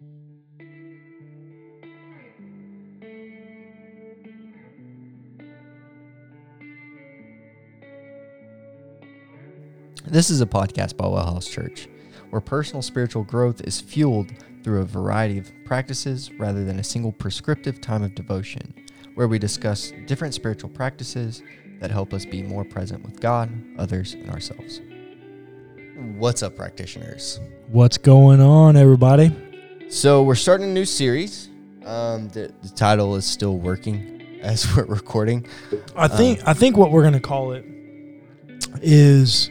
This 0.00 0.10
is 10.30 10.40
a 10.40 10.46
podcast 10.46 10.96
by 10.96 11.08
Well 11.08 11.24
House 11.24 11.48
Church, 11.48 11.88
where 12.30 12.40
personal 12.40 12.80
spiritual 12.80 13.24
growth 13.24 13.60
is 13.62 13.80
fueled 13.80 14.30
through 14.62 14.82
a 14.82 14.84
variety 14.84 15.38
of 15.38 15.50
practices 15.64 16.30
rather 16.38 16.64
than 16.64 16.78
a 16.78 16.84
single 16.84 17.10
prescriptive 17.10 17.80
time 17.80 18.04
of 18.04 18.14
devotion, 18.14 18.72
where 19.16 19.26
we 19.26 19.40
discuss 19.40 19.92
different 20.06 20.32
spiritual 20.32 20.70
practices 20.70 21.42
that 21.80 21.90
help 21.90 22.14
us 22.14 22.24
be 22.24 22.42
more 22.42 22.64
present 22.64 23.02
with 23.04 23.20
God, 23.20 23.50
others, 23.78 24.14
and 24.14 24.30
ourselves. 24.30 24.80
What's 26.16 26.44
up, 26.44 26.54
practitioners? 26.54 27.40
What's 27.66 27.98
going 27.98 28.40
on, 28.40 28.76
everybody? 28.76 29.47
So, 29.90 30.22
we're 30.22 30.34
starting 30.34 30.68
a 30.68 30.72
new 30.72 30.84
series. 30.84 31.48
Um, 31.86 32.28
the, 32.28 32.52
the 32.62 32.68
title 32.68 33.16
is 33.16 33.24
still 33.24 33.56
working 33.56 34.38
as 34.42 34.76
we're 34.76 34.84
recording. 34.84 35.46
I 35.96 36.08
think 36.08 36.46
I 36.46 36.52
think 36.52 36.76
what 36.76 36.90
we're 36.90 37.02
gonna 37.02 37.20
call 37.20 37.52
it 37.52 37.64
is 38.82 39.50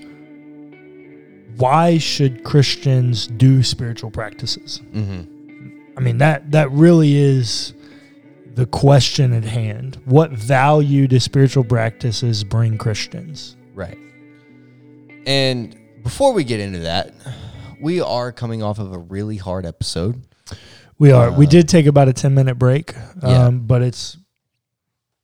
why 1.55 1.97
should 1.97 2.43
Christians 2.43 3.25
do 3.25 3.63
spiritual 3.63 4.11
practices? 4.11 4.79
Mm-hmm. 4.93 5.97
I 5.97 6.01
mean 6.01 6.19
that 6.19 6.51
that 6.51 6.71
really 6.71 7.15
is 7.15 7.73
the 8.53 8.67
question 8.67 9.33
at 9.33 9.43
hand. 9.43 9.99
What 10.05 10.31
value 10.31 11.07
do 11.07 11.19
spiritual 11.19 11.63
practices 11.63 12.43
bring 12.43 12.77
Christians? 12.77 13.55
Right. 13.73 13.97
And 15.25 15.75
before 16.03 16.31
we 16.31 16.43
get 16.43 16.59
into 16.59 16.79
that, 16.79 17.15
we 17.79 18.01
are 18.01 18.31
coming 18.31 18.61
off 18.61 18.79
of 18.79 18.93
a 18.93 18.97
really 18.99 19.37
hard 19.37 19.65
episode. 19.65 20.23
We 20.99 21.11
are. 21.11 21.31
we 21.31 21.45
Uh, 21.45 21.49
did 21.49 21.69
take 21.69 21.85
about 21.85 22.07
a 22.07 22.13
ten 22.13 22.33
minute 22.33 22.55
break, 22.55 22.93
Yeah. 23.21 23.45
um, 23.47 23.67
but 23.67 23.81
it's 23.81 24.17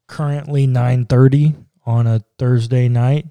currently 0.08 0.68
nine 0.68 1.06
thirty 1.06 1.56
on 1.86 2.08
a 2.08 2.24
Thursday 2.38 2.88
night, 2.88 3.26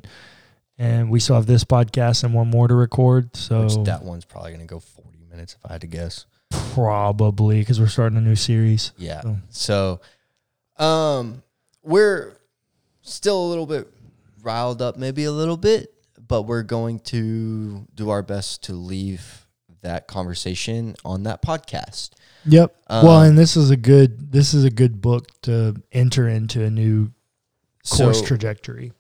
and 0.79 1.11
we 1.11 1.21
still 1.21 1.37
have 1.37 1.47
this 1.47 1.65
podcast 1.65 2.25
and 2.25 2.35
one 2.35 2.49
more 2.49 2.69
to 2.69 2.75
record. 2.75 3.37
So 3.37 3.63
Which 3.65 3.77
that 3.87 4.03
one's 4.05 4.25
probably 4.25 4.51
going 4.51 4.61
to 4.61 4.67
go 4.67 4.81
40 4.81 5.19
minutes 5.31 5.55
if 5.55 5.65
I 5.71 5.75
had 5.75 5.81
to 5.83 5.87
guess. 5.87 6.27
probably 6.51 7.61
because 7.61 7.81
we're 7.81 7.87
starting 7.87 8.19
a 8.19 8.21
new 8.21 8.37
series. 8.37 8.93
Yeah. 8.99 9.23
Oh. 9.25 9.37
So, 9.49 10.01
um, 10.79 11.43
we're 11.83 12.37
still 13.01 13.43
a 13.47 13.49
little 13.49 13.67
bit 13.67 13.89
riled 14.43 14.83
up, 14.83 14.97
maybe 14.99 15.25
a 15.25 15.33
little 15.33 15.57
bit, 15.57 15.95
but 16.29 16.43
we're 16.43 16.63
going 16.63 16.99
to 17.01 17.87
do 17.95 18.11
our 18.11 18.23
best 18.23 18.63
to 18.65 18.75
leave 18.75 19.47
that 19.83 20.07
conversation 20.09 20.95
on 21.05 21.25
that 21.25 21.43
podcast. 21.43 22.11
Yep. 22.47 22.75
well, 22.91 23.09
Um, 23.09 23.29
and 23.29 23.39
this 23.39 23.57
is 23.57 23.71
a 23.71 23.77
good 23.77 24.33
this 24.33 24.53
is 24.55 24.65
a 24.65 24.71
good 24.71 25.01
book 25.01 25.29
to 25.43 25.77
enter 25.93 26.29
into 26.29 26.65
a 26.65 26.71
new 26.71 27.11
course 27.89 28.19
so, 28.21 28.25
trajectory. 28.25 28.93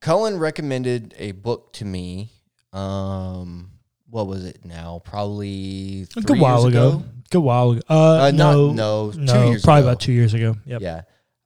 Cullen 0.00 0.38
recommended 0.38 1.14
a 1.18 1.32
book 1.32 1.72
to 1.74 1.84
me. 1.84 2.30
Um, 2.72 3.70
what 4.10 4.26
was 4.26 4.44
it 4.44 4.64
now? 4.64 5.00
Probably 5.04 6.06
A 6.16 6.20
good 6.20 6.38
while 6.38 6.62
years 6.62 6.74
ago. 6.74 7.02
Good 7.30 7.40
while 7.40 7.70
ago. 7.72 7.80
Uh, 7.88 8.26
Uh, 8.26 8.30
no, 8.32 8.66
not, 8.72 8.74
no, 8.76 9.12
two 9.12 9.18
no, 9.20 9.48
years 9.50 9.62
probably 9.64 9.80
ago. 9.80 9.88
about 9.88 10.00
two 10.00 10.12
years 10.12 10.34
ago. 10.34 10.56
Yep. 10.66 10.80
Yeah. 10.82 11.02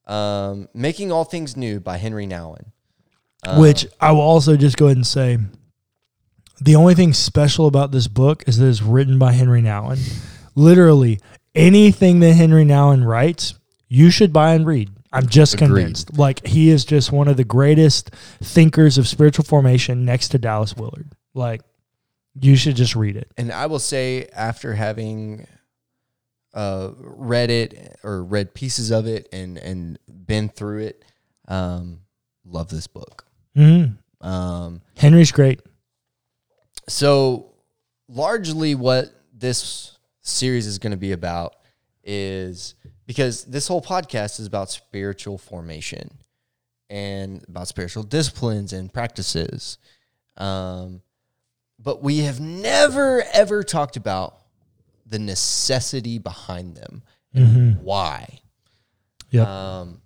Um, 0.07 0.69
Making 0.75 1.13
All 1.13 1.25
Things 1.25 1.57
New 1.57 1.79
by 1.81 1.97
Henry 1.97 2.27
Nouwen. 2.27 2.67
Um, 3.47 3.61
Which 3.61 3.87
I 4.01 4.13
will 4.13 4.21
also 4.21 4.57
just 4.57 4.77
go 4.77 4.87
ahead 4.87 4.97
and 4.99 5.07
say, 5.07 5.39
the 6.61 6.77
only 6.77 6.95
thing 6.95 7.13
special 7.13 7.67
about 7.67 7.91
this 7.93 8.07
book 8.09 8.45
is 8.47 8.59
that 8.59 8.69
it's 8.69 8.83
written 8.83 9.19
by 9.19 9.33
Henry 9.33 9.63
Nouwen. 9.63 9.99
Literally 10.55 11.21
anything 11.55 12.21
that 12.21 12.35
Henry 12.35 12.65
Nouwen 12.65 13.05
writes, 13.07 13.55
you 13.89 14.11
should 14.11 14.33
buy 14.33 14.55
and 14.55 14.67
read. 14.67 14.91
I'm 15.13 15.27
just 15.27 15.55
Agreed. 15.55 15.67
convinced. 15.69 16.17
Like 16.19 16.47
he 16.47 16.69
is 16.71 16.85
just 16.85 17.11
one 17.11 17.27
of 17.29 17.37
the 17.37 17.45
greatest 17.45 18.11
thinkers 18.43 18.99
of 18.99 19.09
spiritual 19.09 19.45
formation 19.45 20.05
next 20.05 20.29
to 20.29 20.39
Dallas 20.39 20.77
Willard. 20.77 21.11
Like 21.35 21.63
you 22.41 22.55
should 22.57 22.77
just 22.77 22.95
read 22.95 23.17
it. 23.17 23.31
And 23.37 23.51
I 23.51 23.67
will 23.67 23.81
say, 23.81 24.27
after 24.33 24.75
having 24.75 25.47
uh, 26.55 26.91
read 26.97 27.51
it 27.51 27.97
or 28.05 28.23
read 28.23 28.55
pieces 28.55 28.91
of 28.91 29.07
it 29.07 29.29
and 29.33 29.59
and 29.59 29.99
been 30.09 30.49
through 30.49 30.81
it, 30.83 31.05
um, 31.49 32.01
love 32.45 32.69
this 32.69 32.87
book. 32.87 33.25
Mhm. 33.57 33.99
Um, 34.21 34.81
Henry's 34.97 35.33
great. 35.33 35.61
So 36.89 37.53
largely, 38.09 38.75
what 38.75 39.07
this 39.33 39.97
series 40.23 40.67
is 40.67 40.79
going 40.79 40.91
to 40.93 40.97
be 40.97 41.13
about 41.13 41.57
is 42.05 42.75
because 43.07 43.45
this 43.45 43.69
whole 43.69 43.83
podcast 43.83 44.41
is 44.41 44.47
about 44.47 44.71
spiritual 44.71 45.39
formation 45.39 46.11
and 46.89 47.45
about 47.49 47.69
spiritual 47.69 48.03
disciplines 48.03 48.73
and 48.73 48.93
practices. 48.93 49.79
Um, 50.37 51.03
but 51.79 52.03
we 52.03 52.19
have 52.19 52.41
never 52.41 53.23
ever 53.33 53.63
talked 53.63 53.97
about 53.97 54.39
the 55.07 55.19
necessity 55.19 56.19
behind 56.19 56.77
them 56.77 57.03
and 57.35 57.77
Mhm. 57.79 57.83
why. 57.83 58.41
Yeah. 59.31 59.81
Um, 59.81 60.03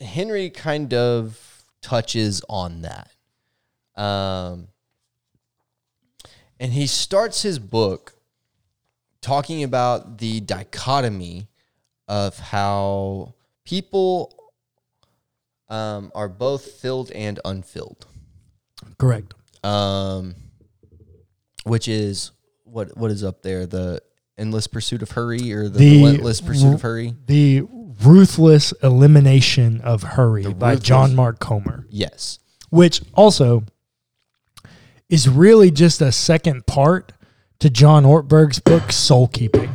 Henry 0.00 0.50
kind 0.50 0.92
of 0.94 1.64
touches 1.80 2.42
on 2.48 2.82
that. 2.82 3.10
Um, 4.00 4.68
and 6.58 6.72
he 6.72 6.86
starts 6.86 7.42
his 7.42 7.58
book 7.58 8.14
talking 9.20 9.62
about 9.62 10.18
the 10.18 10.40
dichotomy 10.40 11.48
of 12.08 12.38
how 12.38 13.34
people 13.64 14.32
um, 15.68 16.12
are 16.14 16.28
both 16.28 16.64
filled 16.72 17.10
and 17.12 17.40
unfilled 17.44 18.06
Correct. 18.98 19.34
um, 19.64 20.34
which 21.64 21.88
is 21.88 22.30
what 22.64 22.96
what 22.96 23.10
is 23.10 23.24
up 23.24 23.42
there 23.42 23.66
the 23.66 24.00
endless 24.38 24.66
pursuit 24.66 25.02
of 25.02 25.10
hurry 25.12 25.52
or 25.52 25.68
the, 25.68 25.78
The- 25.78 25.96
relentless 26.04 26.40
pursuit 26.40 26.74
of 26.74 26.82
hurry 26.82 27.14
The 27.26 27.62
Ruthless 28.02 28.72
Elimination 28.82 29.80
of 29.80 30.02
Hurry 30.02 30.42
The 30.42 30.50
by 30.50 30.72
Ruthless- 30.72 30.84
John 30.86 31.14
Mark 31.16 31.38
Comer. 31.40 31.86
yes 31.90 32.38
which 32.70 33.00
also 33.14 33.64
is 35.08 35.28
really 35.28 35.70
just 35.70 36.00
a 36.00 36.10
second 36.12 36.66
part 36.66 37.12
to 37.60 37.70
John 37.70 38.04
Ortberg's 38.04 38.58
book 38.58 38.92
Soul 38.92 39.28
Keeping. 39.28 39.70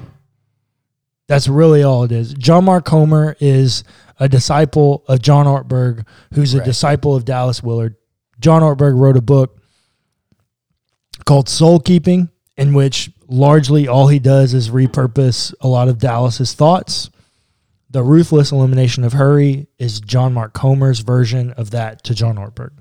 That's 1.27 1.47
really 1.47 1.81
all 1.83 2.03
it 2.03 2.11
is. 2.11 2.33
John 2.33 2.65
Mark 2.65 2.85
Comer 2.85 3.35
is 3.39 3.83
a 4.19 4.27
disciple 4.27 5.03
of 5.07 5.21
John 5.21 5.45
Ortberg, 5.45 6.05
who's 6.33 6.53
a 6.53 6.57
Right. 6.57 6.65
disciple 6.65 7.15
of 7.15 7.25
Dallas 7.25 7.63
Willard. 7.63 7.95
John 8.39 8.61
Ortberg 8.61 8.99
wrote 8.99 9.17
a 9.17 9.21
book 9.21 9.57
called 11.25 11.47
Soul 11.47 11.79
Keeping, 11.79 12.29
in 12.57 12.73
which 12.73 13.11
largely 13.27 13.87
all 13.87 14.09
he 14.09 14.19
does 14.19 14.53
is 14.53 14.69
repurpose 14.69 15.53
a 15.61 15.67
lot 15.67 15.87
of 15.87 15.97
Dallas's 15.99 16.53
thoughts. 16.53 17.09
The 17.89 18.03
Ruthless 18.03 18.51
Elimination 18.51 19.03
of 19.03 19.13
Hurry 19.13 19.67
is 19.79 19.99
John 20.01 20.33
Mark 20.33 20.53
Comer's 20.53 20.99
version 20.99 21.51
of 21.51 21.71
that 21.71 22.03
to 22.03 22.13
John 22.15 22.35
Ortberg. 22.37 22.71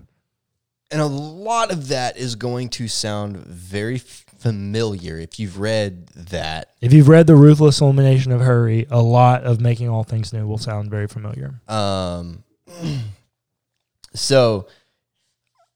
And 0.90 1.00
a 1.00 1.06
lot 1.06 1.72
of 1.72 1.88
that 1.88 2.16
is 2.16 2.34
going 2.34 2.68
to 2.70 2.88
sound 2.88 3.36
very 3.38 3.98
familiar 3.98 5.18
if 5.18 5.38
you've 5.38 5.58
read 5.58 6.08
that 6.08 6.70
If 6.80 6.92
you've 6.92 7.08
read 7.08 7.26
The 7.26 7.36
Ruthless 7.36 7.80
Elimination 7.80 8.32
of 8.32 8.40
Hurry, 8.40 8.86
a 8.90 9.02
lot 9.02 9.44
of 9.44 9.60
Making 9.60 9.88
All 9.88 10.02
Things 10.02 10.32
New 10.32 10.46
will 10.46 10.58
sound 10.58 10.90
very 10.90 11.06
familiar. 11.06 11.60
Um, 11.68 12.42
so 14.14 14.66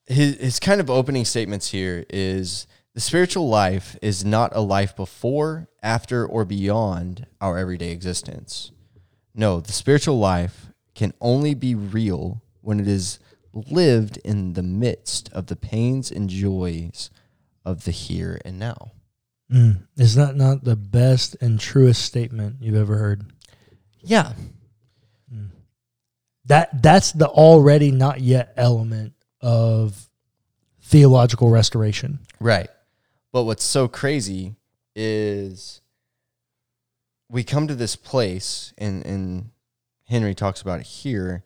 his 0.06 0.36
his 0.36 0.60
kind 0.60 0.80
of 0.80 0.90
opening 0.90 1.24
statements 1.24 1.70
here 1.70 2.04
is 2.10 2.66
the 2.94 3.00
spiritual 3.00 3.48
life 3.48 3.96
is 4.00 4.24
not 4.24 4.54
a 4.54 4.60
life 4.60 4.94
before, 4.96 5.68
after, 5.82 6.24
or 6.26 6.44
beyond 6.44 7.26
our 7.40 7.58
everyday 7.58 7.90
existence. 7.90 8.70
No, 9.34 9.60
the 9.60 9.72
spiritual 9.72 10.18
life 10.18 10.66
can 10.94 11.12
only 11.20 11.54
be 11.54 11.74
real 11.74 12.42
when 12.60 12.78
it 12.78 12.86
is 12.86 13.18
lived 13.54 14.18
in 14.24 14.54
the 14.54 14.62
midst 14.62 15.32
of 15.32 15.46
the 15.46 15.56
pains 15.56 16.10
and 16.10 16.28
joys 16.28 17.10
of 17.64 17.84
the 17.84 17.90
here 17.90 18.40
and 18.44 18.58
now. 18.58 18.92
Mm. 19.50 19.86
Is 19.96 20.14
that 20.16 20.36
not 20.36 20.64
the 20.64 20.76
best 20.76 21.36
and 21.40 21.60
truest 21.60 22.02
statement 22.02 22.56
you've 22.60 22.74
ever 22.74 22.96
heard? 22.96 23.32
Yeah. 24.00 24.32
That 26.46 26.82
that's 26.82 27.12
the 27.12 27.28
already 27.28 27.90
not 27.90 28.20
yet 28.20 28.52
element 28.56 29.14
of 29.40 30.08
theological 30.82 31.48
restoration. 31.48 32.18
Right. 32.38 32.68
But 33.32 33.44
what's 33.44 33.64
so 33.64 33.88
crazy 33.88 34.54
is 34.94 35.80
we 37.30 37.42
come 37.44 37.66
to 37.66 37.74
this 37.74 37.96
place, 37.96 38.74
and, 38.76 39.04
and 39.06 39.50
Henry 40.06 40.34
talks 40.34 40.60
about 40.60 40.80
it 40.80 40.86
here. 40.86 41.44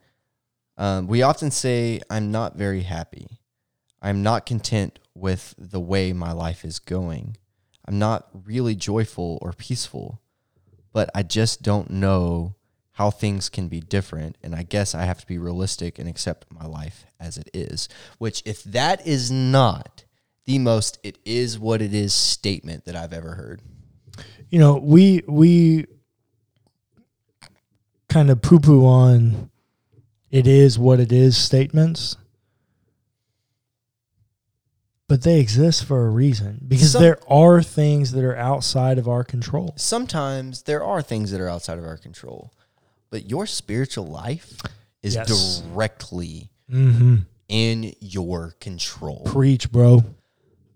Um, 0.79 1.09
we 1.09 1.23
often 1.23 1.51
say, 1.51 2.01
I'm 2.09 2.31
not 2.31 2.57
very 2.57 2.83
happy. 2.83 3.41
I'm 4.01 4.23
not 4.23 4.47
content 4.47 4.99
with 5.15 5.55
the 5.59 5.81
way 5.81 6.13
my 6.13 6.33
life 6.33 6.65
is 6.65 6.79
going. 6.79 7.37
I'm 7.87 7.99
not 7.99 8.29
really 8.33 8.75
joyful 8.75 9.39
or 9.43 9.53
peaceful, 9.53 10.23
but 10.93 11.11
I 11.15 11.25
just 11.25 11.63
don't 11.63 11.91
know 11.91 12.55
how 12.93 13.11
things 13.11 13.49
can 13.49 13.69
be 13.69 13.81
different. 13.81 14.37
And 14.43 14.55
I 14.55 14.63
guess 14.63 14.95
I 14.95 15.03
have 15.03 15.21
to 15.21 15.27
be 15.27 15.39
realistic 15.39 15.99
and 15.99 16.09
accept 16.09 16.47
my 16.51 16.65
life 16.65 17.07
as 17.19 17.37
it 17.37 17.51
is. 17.53 17.89
Which, 18.19 18.43
if 18.47 18.63
that 18.65 19.07
is 19.07 19.31
not 19.31 20.05
the 20.49 20.59
most 20.59 20.99
it 21.03 21.19
is 21.27 21.59
what 21.59 21.83
it 21.83 21.93
is 21.93 22.15
statement 22.15 22.87
that 22.87 22.97
I've 22.97 23.13
ever 23.13 23.35
heard. 23.35 23.61
You 24.49 24.59
know, 24.59 24.77
we 24.77 25.23
we 25.29 25.85
kind 28.09 28.31
of 28.31 28.41
poo 28.41 28.59
poo 28.59 28.87
on 28.87 29.51
it 30.31 30.47
is 30.47 30.79
what 30.79 31.01
it 31.01 31.13
is 31.13 31.37
statements. 31.37 32.17
But 35.09 35.23
they 35.23 35.41
exist 35.41 35.85
for 35.85 36.07
a 36.07 36.11
reason 36.11 36.65
because 36.69 36.93
Some- 36.93 37.03
there 37.03 37.19
are 37.33 37.63
things 37.63 38.13
that 38.13 38.23
are 38.25 38.37
outside 38.37 38.99
of 38.99 39.09
our 39.09 39.25
control. 39.25 39.73
Sometimes 39.77 40.63
there 40.63 40.85
are 40.85 41.01
things 41.01 41.31
that 41.31 41.41
are 41.41 41.49
outside 41.49 41.79
of 41.79 41.85
our 41.85 41.97
control, 41.97 42.53
but 43.11 43.29
your 43.31 43.47
spiritual 43.47 44.07
life 44.07 44.61
is 45.03 45.15
Yes. 45.15 45.61
directly 45.61 46.51
Mm-hmm. 46.71 47.17
in 47.49 47.95
your 48.01 48.51
control. 48.61 49.23
Preach, 49.25 49.73
bro. 49.73 50.05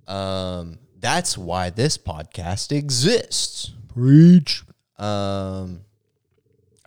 Um, 0.09 0.79
that's 0.99 1.37
why 1.37 1.69
this 1.69 1.99
podcast 1.99 2.73
exists. 2.73 3.73
Preach. 3.89 4.65
Um, 4.99 5.83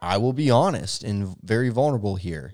I 0.05 0.17
will 0.17 0.33
be 0.33 0.51
honest 0.51 1.03
and 1.03 1.35
very 1.41 1.69
vulnerable 1.69 2.15
here. 2.15 2.53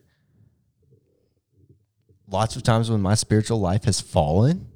Lots 2.28 2.56
of 2.56 2.64
times 2.64 2.90
when 2.90 3.02
my 3.02 3.16
spiritual 3.16 3.60
life 3.60 3.84
has 3.84 4.00
fallen, 4.00 4.70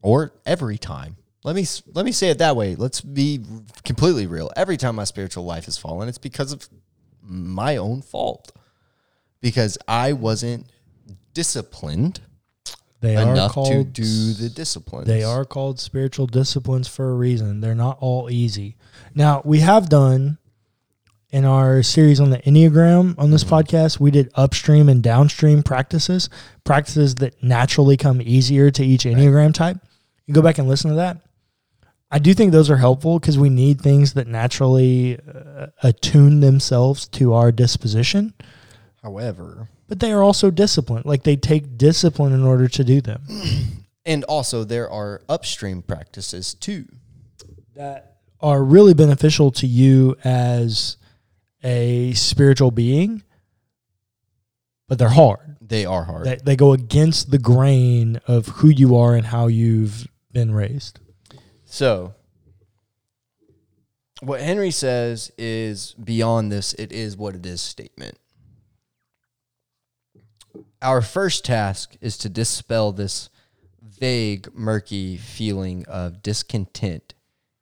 or 0.00 0.32
every 0.46 0.78
time. 0.78 1.16
Let 1.44 1.54
me 1.54 1.66
let 1.92 2.06
me 2.06 2.12
say 2.12 2.30
it 2.30 2.38
that 2.38 2.56
way. 2.56 2.76
Let's 2.76 3.02
be 3.02 3.44
completely 3.84 4.26
real. 4.26 4.50
Every 4.56 4.78
time 4.78 4.96
my 4.96 5.04
spiritual 5.04 5.44
life 5.44 5.66
has 5.66 5.76
fallen, 5.76 6.08
it's 6.08 6.16
because 6.18 6.50
of 6.50 6.66
my 7.20 7.76
own 7.76 8.00
fault. 8.00 8.52
Because 9.42 9.76
I 9.86 10.14
wasn't 10.14 10.70
disciplined 11.34 12.20
They 13.02 13.16
are 13.16 13.48
called 13.48 13.66
to 13.66 13.84
do 13.84 14.32
the 14.32 14.48
disciplines. 14.48 15.08
They 15.08 15.24
are 15.24 15.44
called 15.44 15.80
spiritual 15.80 16.26
disciplines 16.28 16.86
for 16.86 17.10
a 17.10 17.14
reason. 17.14 17.60
They're 17.60 17.74
not 17.74 17.98
all 18.00 18.30
easy. 18.30 18.76
Now, 19.14 19.42
we 19.44 19.58
have 19.58 19.88
done 19.88 20.38
in 21.32 21.44
our 21.44 21.82
series 21.82 22.20
on 22.20 22.30
the 22.30 22.38
Enneagram 22.38 23.18
on 23.18 23.30
this 23.30 23.42
podcast, 23.42 23.98
we 23.98 24.10
did 24.10 24.30
upstream 24.34 24.88
and 24.88 25.02
downstream 25.02 25.62
practices, 25.62 26.28
practices 26.62 27.16
that 27.16 27.42
naturally 27.42 27.96
come 27.96 28.20
easier 28.22 28.70
to 28.70 28.84
each 28.84 29.04
Enneagram 29.04 29.52
type. 29.52 29.78
You 30.26 30.34
go 30.34 30.42
back 30.42 30.58
and 30.58 30.68
listen 30.68 30.90
to 30.90 30.96
that. 30.96 31.18
I 32.10 32.18
do 32.18 32.34
think 32.34 32.52
those 32.52 32.70
are 32.70 32.76
helpful 32.76 33.18
because 33.18 33.38
we 33.38 33.48
need 33.48 33.80
things 33.80 34.12
that 34.12 34.26
naturally 34.26 35.18
uh, 35.18 35.68
attune 35.82 36.40
themselves 36.40 37.08
to 37.08 37.32
our 37.32 37.50
disposition, 37.50 38.34
However, 39.02 39.68
but 39.88 40.00
they 40.00 40.12
are 40.12 40.22
also 40.22 40.50
disciplined. 40.50 41.06
Like 41.06 41.24
they 41.24 41.36
take 41.36 41.76
discipline 41.76 42.32
in 42.32 42.44
order 42.44 42.68
to 42.68 42.84
do 42.84 43.00
them. 43.00 43.22
and 44.06 44.24
also 44.24 44.64
there 44.64 44.88
are 44.88 45.22
upstream 45.28 45.82
practices 45.82 46.54
too. 46.54 46.86
that 47.74 48.16
are 48.40 48.62
really 48.62 48.94
beneficial 48.94 49.50
to 49.52 49.66
you 49.66 50.16
as 50.24 50.96
a 51.62 52.12
spiritual 52.14 52.70
being, 52.70 53.22
but 54.88 54.98
they're 54.98 55.08
hard. 55.08 55.56
They 55.60 55.84
are 55.84 56.04
hard. 56.04 56.24
They, 56.26 56.36
they 56.36 56.56
go 56.56 56.72
against 56.72 57.30
the 57.30 57.38
grain 57.38 58.20
of 58.26 58.48
who 58.48 58.68
you 58.68 58.96
are 58.96 59.14
and 59.14 59.26
how 59.26 59.46
you've 59.46 60.08
been 60.32 60.52
raised. 60.52 60.98
So, 61.64 62.14
what 64.20 64.40
Henry 64.40 64.70
says 64.70 65.32
is 65.38 65.94
beyond 65.94 66.52
this, 66.52 66.74
it 66.74 66.92
is 66.92 67.16
what 67.16 67.34
it 67.34 67.46
is 67.46 67.60
statement. 67.60 68.18
Our 70.80 71.00
first 71.02 71.44
task 71.44 71.96
is 72.00 72.18
to 72.18 72.28
dispel 72.28 72.92
this 72.92 73.30
vague, 73.82 74.48
murky 74.54 75.16
feeling 75.16 75.84
of 75.86 76.22
discontent 76.22 77.14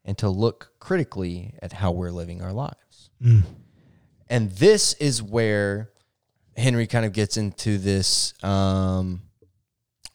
and 0.05 0.17
to 0.19 0.29
look 0.29 0.73
critically 0.81 1.55
at 1.61 1.73
how 1.73 1.93
we're 1.93 2.11
living 2.11 2.43
our 2.43 2.53
lives. 2.53 3.11
And 4.29 4.51
this 4.53 4.95
is 4.95 5.23
where 5.23 5.91
Henry 6.57 6.87
kind 6.87 7.05
of 7.05 7.13
gets 7.13 7.37
into 7.37 7.79
this 7.79 8.33
um, 8.43 9.23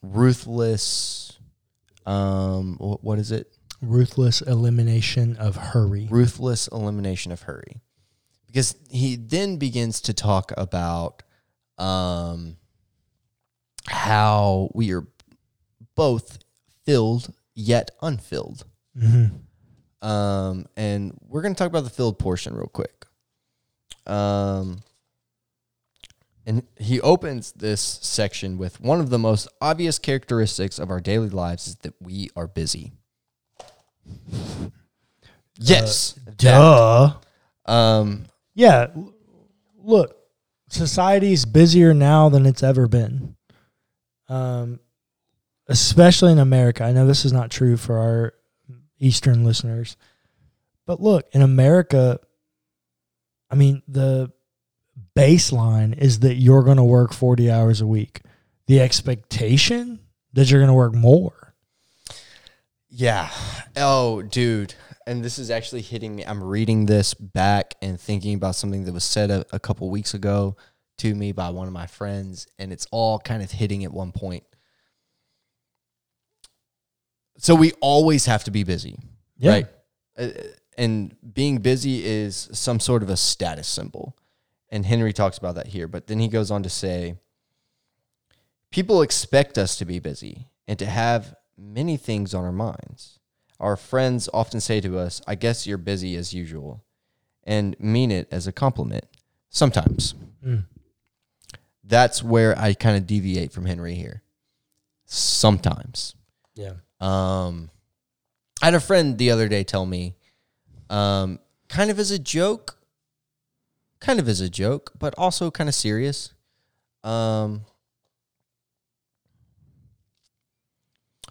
ruthless, 0.01 1.37
um, 2.05 2.77
what 2.79 3.19
is 3.19 3.31
it? 3.31 3.51
Ruthless 3.81 4.41
elimination 4.41 5.35
of 5.37 5.55
hurry. 5.55 6.07
ruthless 6.09 6.67
elimination 6.69 7.31
of 7.31 7.43
hurry 7.43 7.81
because 8.47 8.75
he 8.89 9.17
then 9.17 9.57
begins 9.57 9.99
to 10.01 10.13
talk 10.13 10.53
about 10.55 11.23
um, 11.77 12.55
how 13.87 14.69
we 14.73 14.93
are 14.93 15.05
both 15.95 16.39
filled 16.85 17.33
yet 17.53 17.91
unfilled 18.01 18.65
Mm-hmm. 18.97 20.07
um, 20.07 20.65
and 20.77 21.17
we're 21.27 21.41
going 21.41 21.53
to 21.53 21.57
talk 21.57 21.67
about 21.67 21.83
the 21.83 21.89
filled 21.89 22.17
portion 22.17 22.55
real 22.55 22.67
quick 22.67 23.05
um, 24.07 24.79
and 26.45 26.63
he 26.77 27.01
opens 27.01 27.51
this 27.51 27.81
section 27.81 28.57
with 28.57 28.79
one 28.79 28.99
of 29.01 29.09
the 29.09 29.19
most 29.19 29.47
obvious 29.59 29.99
characteristics 29.99 30.79
of 30.79 30.89
our 30.89 31.01
daily 31.01 31.27
lives 31.29 31.67
is 31.67 31.75
that 31.77 31.93
we 32.01 32.29
are 32.37 32.47
busy 32.47 32.93
yes 35.59 36.13
that. 36.25 36.37
Duh. 36.37 37.13
Um, 37.65 38.25
Yeah. 38.53 38.87
Look, 39.77 40.15
society's 40.69 41.45
busier 41.45 41.93
now 41.93 42.29
than 42.29 42.45
it's 42.45 42.63
ever 42.63 42.87
been. 42.87 43.35
Um, 44.27 44.79
especially 45.67 46.31
in 46.31 46.39
America. 46.39 46.83
I 46.83 46.91
know 46.91 47.07
this 47.07 47.25
is 47.25 47.33
not 47.33 47.51
true 47.51 47.77
for 47.77 47.97
our 47.97 48.33
Eastern 48.99 49.43
listeners, 49.43 49.97
but 50.85 51.01
look, 51.01 51.27
in 51.31 51.41
America, 51.41 52.19
I 53.49 53.55
mean, 53.55 53.81
the 53.87 54.31
baseline 55.15 55.97
is 55.97 56.19
that 56.19 56.35
you're 56.35 56.63
going 56.63 56.77
to 56.77 56.83
work 56.83 57.13
40 57.13 57.49
hours 57.51 57.81
a 57.81 57.87
week. 57.87 58.21
The 58.67 58.79
expectation 58.81 59.99
that 60.33 60.49
you're 60.49 60.59
going 60.59 60.67
to 60.69 60.73
work 60.73 60.93
more. 60.93 61.53
yeah. 62.89 63.29
Oh, 63.75 64.21
dude. 64.21 64.73
And 65.07 65.23
this 65.23 65.37
is 65.37 65.51
actually 65.51 65.81
hitting 65.81 66.15
me. 66.15 66.23
I'm 66.23 66.41
reading 66.43 66.87
this 66.87 67.13
back 67.13 67.75
and 67.81 67.99
thinking 67.99 68.33
about 68.33 68.55
something 68.55 68.85
that 68.85 68.93
was 68.93 69.03
said 69.03 69.29
a, 69.29 69.45
a 69.51 69.59
couple 69.59 69.89
weeks 69.89 70.13
ago 70.13 70.55
to 70.97 71.13
me 71.13 71.31
by 71.31 71.49
one 71.49 71.67
of 71.67 71.73
my 71.73 71.87
friends, 71.87 72.47
and 72.57 72.71
it's 72.71 72.87
all 72.91 73.19
kind 73.19 73.43
of 73.43 73.51
hitting 73.51 73.83
at 73.83 73.91
one 73.91 74.11
point. 74.11 74.43
So 77.37 77.53
we 77.55 77.71
always 77.81 78.25
have 78.25 78.43
to 78.45 78.51
be 78.51 78.63
busy, 78.63 78.97
Yeah. 79.37 79.51
right? 79.51 79.67
Uh, 80.17 80.29
and 80.77 81.15
being 81.33 81.57
busy 81.59 82.05
is 82.05 82.49
some 82.53 82.79
sort 82.79 83.03
of 83.03 83.09
a 83.09 83.17
status 83.17 83.67
symbol. 83.67 84.15
And 84.69 84.85
Henry 84.85 85.13
talks 85.13 85.37
about 85.37 85.55
that 85.55 85.67
here. 85.67 85.87
But 85.87 86.07
then 86.07 86.19
he 86.19 86.27
goes 86.27 86.51
on 86.51 86.63
to 86.63 86.69
say 86.69 87.15
people 88.71 89.01
expect 89.01 89.57
us 89.57 89.75
to 89.77 89.85
be 89.85 89.99
busy 89.99 90.47
and 90.67 90.79
to 90.79 90.85
have 90.85 91.35
many 91.57 91.97
things 91.97 92.33
on 92.33 92.43
our 92.43 92.51
minds. 92.51 93.19
Our 93.59 93.77
friends 93.77 94.27
often 94.33 94.59
say 94.59 94.81
to 94.81 94.97
us, 94.97 95.21
I 95.27 95.35
guess 95.35 95.65
you're 95.65 95.77
busy 95.77 96.15
as 96.15 96.33
usual, 96.33 96.83
and 97.43 97.75
mean 97.79 98.11
it 98.11 98.27
as 98.31 98.47
a 98.47 98.51
compliment. 98.51 99.05
Sometimes. 99.49 100.13
Mm. 100.45 100.65
That's 101.87 102.23
where 102.23 102.57
I 102.57 102.73
kind 102.73 102.97
of 102.97 103.05
deviate 103.05 103.51
from 103.51 103.65
Henry 103.65 103.93
here. 103.93 104.23
Sometimes. 105.05 106.15
Yeah. 106.55 106.73
Um, 106.99 107.69
I 108.61 108.65
had 108.65 108.73
a 108.73 108.79
friend 108.79 109.17
the 109.17 109.31
other 109.31 109.47
day 109.47 109.63
tell 109.63 109.85
me, 109.85 110.15
um, 110.89 111.39
kind 111.69 111.91
of 111.91 111.99
as 111.99 112.09
a 112.09 112.17
joke, 112.17 112.79
kind 113.99 114.19
of 114.19 114.27
as 114.27 114.41
a 114.41 114.49
joke, 114.49 114.93
but 114.97 115.13
also 115.17 115.51
kind 115.51 115.69
of 115.69 115.75
serious. 115.75 116.33
Um, 117.03 117.65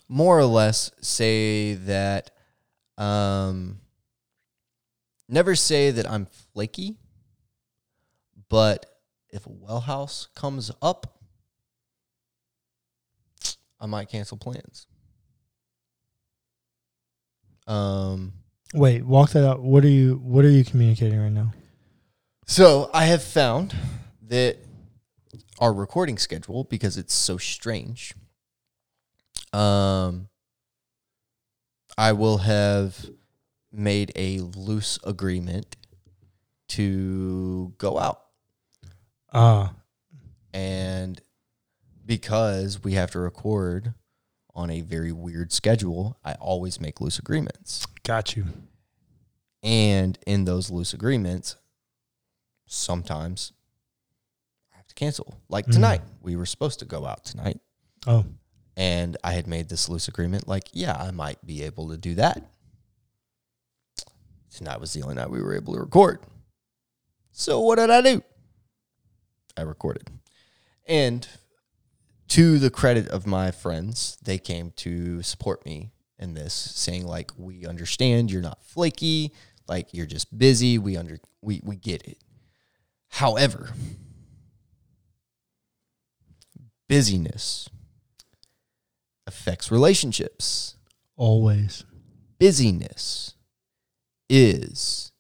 more 0.08 0.38
or 0.38 0.44
less 0.44 0.92
say 1.00 1.74
that, 1.74 2.30
um, 2.96 3.80
never 5.28 5.56
say 5.56 5.90
that 5.90 6.08
I'm 6.08 6.26
flaky, 6.26 6.98
but 8.48 8.93
if 9.34 9.46
a 9.46 9.50
well 9.50 9.80
house 9.80 10.28
comes 10.34 10.70
up, 10.80 11.18
I 13.80 13.86
might 13.86 14.08
cancel 14.08 14.38
plans. 14.38 14.86
Um, 17.66 18.34
Wait, 18.72 19.04
walk 19.04 19.30
that 19.30 19.46
out. 19.46 19.60
What 19.60 19.84
are 19.84 19.88
you 19.88 20.20
what 20.22 20.44
are 20.44 20.50
you 20.50 20.64
communicating 20.64 21.20
right 21.20 21.32
now? 21.32 21.52
so 22.46 22.90
I 22.94 23.06
have 23.06 23.22
found 23.22 23.74
that 24.28 24.58
our 25.58 25.72
recording 25.72 26.18
schedule, 26.18 26.64
because 26.64 26.96
it's 26.96 27.14
so 27.14 27.36
strange, 27.36 28.14
um, 29.52 30.28
I 31.96 32.12
will 32.12 32.38
have 32.38 33.10
made 33.72 34.12
a 34.14 34.38
loose 34.38 34.98
agreement 35.04 35.76
to 36.68 37.72
go 37.78 37.98
out. 37.98 38.23
Uh, 39.34 39.68
And 40.52 41.20
because 42.06 42.84
we 42.84 42.92
have 42.94 43.10
to 43.10 43.18
record 43.18 43.94
on 44.54 44.70
a 44.70 44.80
very 44.82 45.10
weird 45.10 45.50
schedule, 45.52 46.16
I 46.24 46.34
always 46.34 46.80
make 46.80 47.00
loose 47.00 47.18
agreements. 47.18 47.86
got 48.04 48.36
you. 48.36 48.46
And 49.62 50.18
in 50.26 50.44
those 50.44 50.70
loose 50.70 50.92
agreements, 50.92 51.56
sometimes 52.66 53.52
I 54.72 54.76
have 54.76 54.86
to 54.86 54.94
cancel. 54.94 55.40
Like 55.48 55.66
Mhm. 55.66 55.72
tonight, 55.72 56.02
we 56.20 56.36
were 56.36 56.44
supposed 56.46 56.78
to 56.80 56.84
go 56.84 57.06
out 57.06 57.24
tonight. 57.24 57.60
Oh, 58.06 58.24
And 58.76 59.16
I 59.24 59.32
had 59.32 59.46
made 59.46 59.68
this 59.68 59.88
loose 59.88 60.06
agreement, 60.08 60.46
like, 60.48 60.68
yeah, 60.72 60.96
I 61.00 61.10
might 61.12 61.44
be 61.46 61.62
able 61.62 61.88
to 61.90 61.96
do 61.96 62.14
that. 62.16 62.42
Tonight 64.50 64.80
was 64.80 64.92
the 64.92 65.02
only 65.02 65.14
night 65.14 65.30
we 65.30 65.40
were 65.42 65.54
able 65.54 65.74
to 65.74 65.80
record. 65.80 66.20
So 67.32 67.60
what 67.60 67.76
did 67.76 67.90
I 67.90 68.00
do? 68.02 68.22
I 69.56 69.62
recorded. 69.62 70.10
And 70.86 71.26
to 72.28 72.58
the 72.58 72.70
credit 72.70 73.08
of 73.08 73.26
my 73.26 73.50
friends, 73.50 74.18
they 74.22 74.38
came 74.38 74.72
to 74.76 75.22
support 75.22 75.64
me 75.64 75.92
in 76.18 76.34
this, 76.34 76.54
saying, 76.54 77.06
like, 77.06 77.30
we 77.36 77.66
understand 77.66 78.30
you're 78.30 78.42
not 78.42 78.64
flaky, 78.64 79.32
like 79.68 79.88
you're 79.92 80.06
just 80.06 80.36
busy. 80.36 80.78
We 80.78 80.96
under 80.96 81.18
we, 81.40 81.60
we 81.64 81.76
get 81.76 82.02
it. 82.02 82.18
However, 83.08 83.70
busyness 86.88 87.68
affects 89.26 89.70
relationships. 89.70 90.76
always. 91.16 91.84
Busyness 92.38 93.34
is 94.28 95.12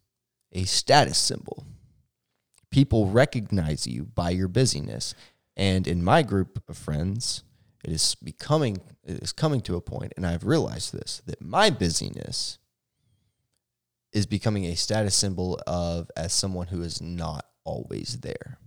a 0.52 0.64
status 0.64 1.18
symbol. 1.18 1.66
People 2.74 3.06
recognize 3.06 3.86
you 3.86 4.02
by 4.02 4.30
your 4.30 4.48
busyness. 4.48 5.14
And 5.56 5.86
in 5.86 6.02
my 6.02 6.22
group 6.22 6.60
of 6.68 6.76
friends, 6.76 7.44
it 7.84 7.92
is 7.92 8.16
becoming 8.16 8.80
it 9.04 9.22
is 9.22 9.30
coming 9.30 9.60
to 9.60 9.76
a 9.76 9.80
point, 9.80 10.12
and 10.16 10.26
I've 10.26 10.44
realized 10.44 10.92
this, 10.92 11.22
that 11.26 11.40
my 11.40 11.70
busyness 11.70 12.58
is 14.12 14.26
becoming 14.26 14.64
a 14.64 14.74
status 14.74 15.14
symbol 15.14 15.60
of 15.68 16.10
as 16.16 16.32
someone 16.32 16.66
who 16.66 16.82
is 16.82 17.00
not 17.00 17.46
always 17.62 18.18
there. 18.22 18.58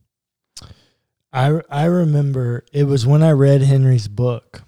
I 1.34 1.60
I 1.70 1.84
remember 1.84 2.64
it 2.72 2.86
was 2.86 3.06
when 3.06 3.22
I 3.22 3.32
read 3.32 3.62
Henry's 3.62 4.08
book 4.08 4.62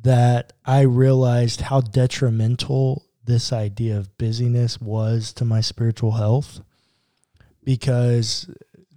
that 0.00 0.52
I 0.64 0.82
realized 0.82 1.62
how 1.62 1.80
detrimental 1.80 3.06
this 3.24 3.52
idea 3.52 3.98
of 3.98 4.16
busyness 4.16 4.80
was 4.80 5.32
to 5.32 5.44
my 5.44 5.60
spiritual 5.60 6.12
health. 6.12 6.60
Because 7.66 8.48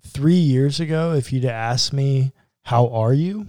three 0.06 0.36
years 0.36 0.80
ago, 0.80 1.14
if 1.14 1.34
you'd 1.34 1.44
asked 1.44 1.92
me, 1.92 2.32
How 2.62 2.88
are 2.90 3.14
you? 3.14 3.48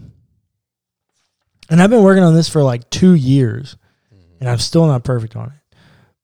And 1.69 1.81
I've 1.81 1.91
been 1.91 2.03
working 2.03 2.25
on 2.25 2.35
this 2.35 2.49
for 2.49 2.62
like 2.65 2.89
two 2.91 3.15
years, 3.15 3.77
and 4.41 4.49
I'm 4.49 4.59
still 4.59 4.87
not 4.87 5.05
perfect 5.05 5.37
on 5.37 5.49
it. 5.49 5.77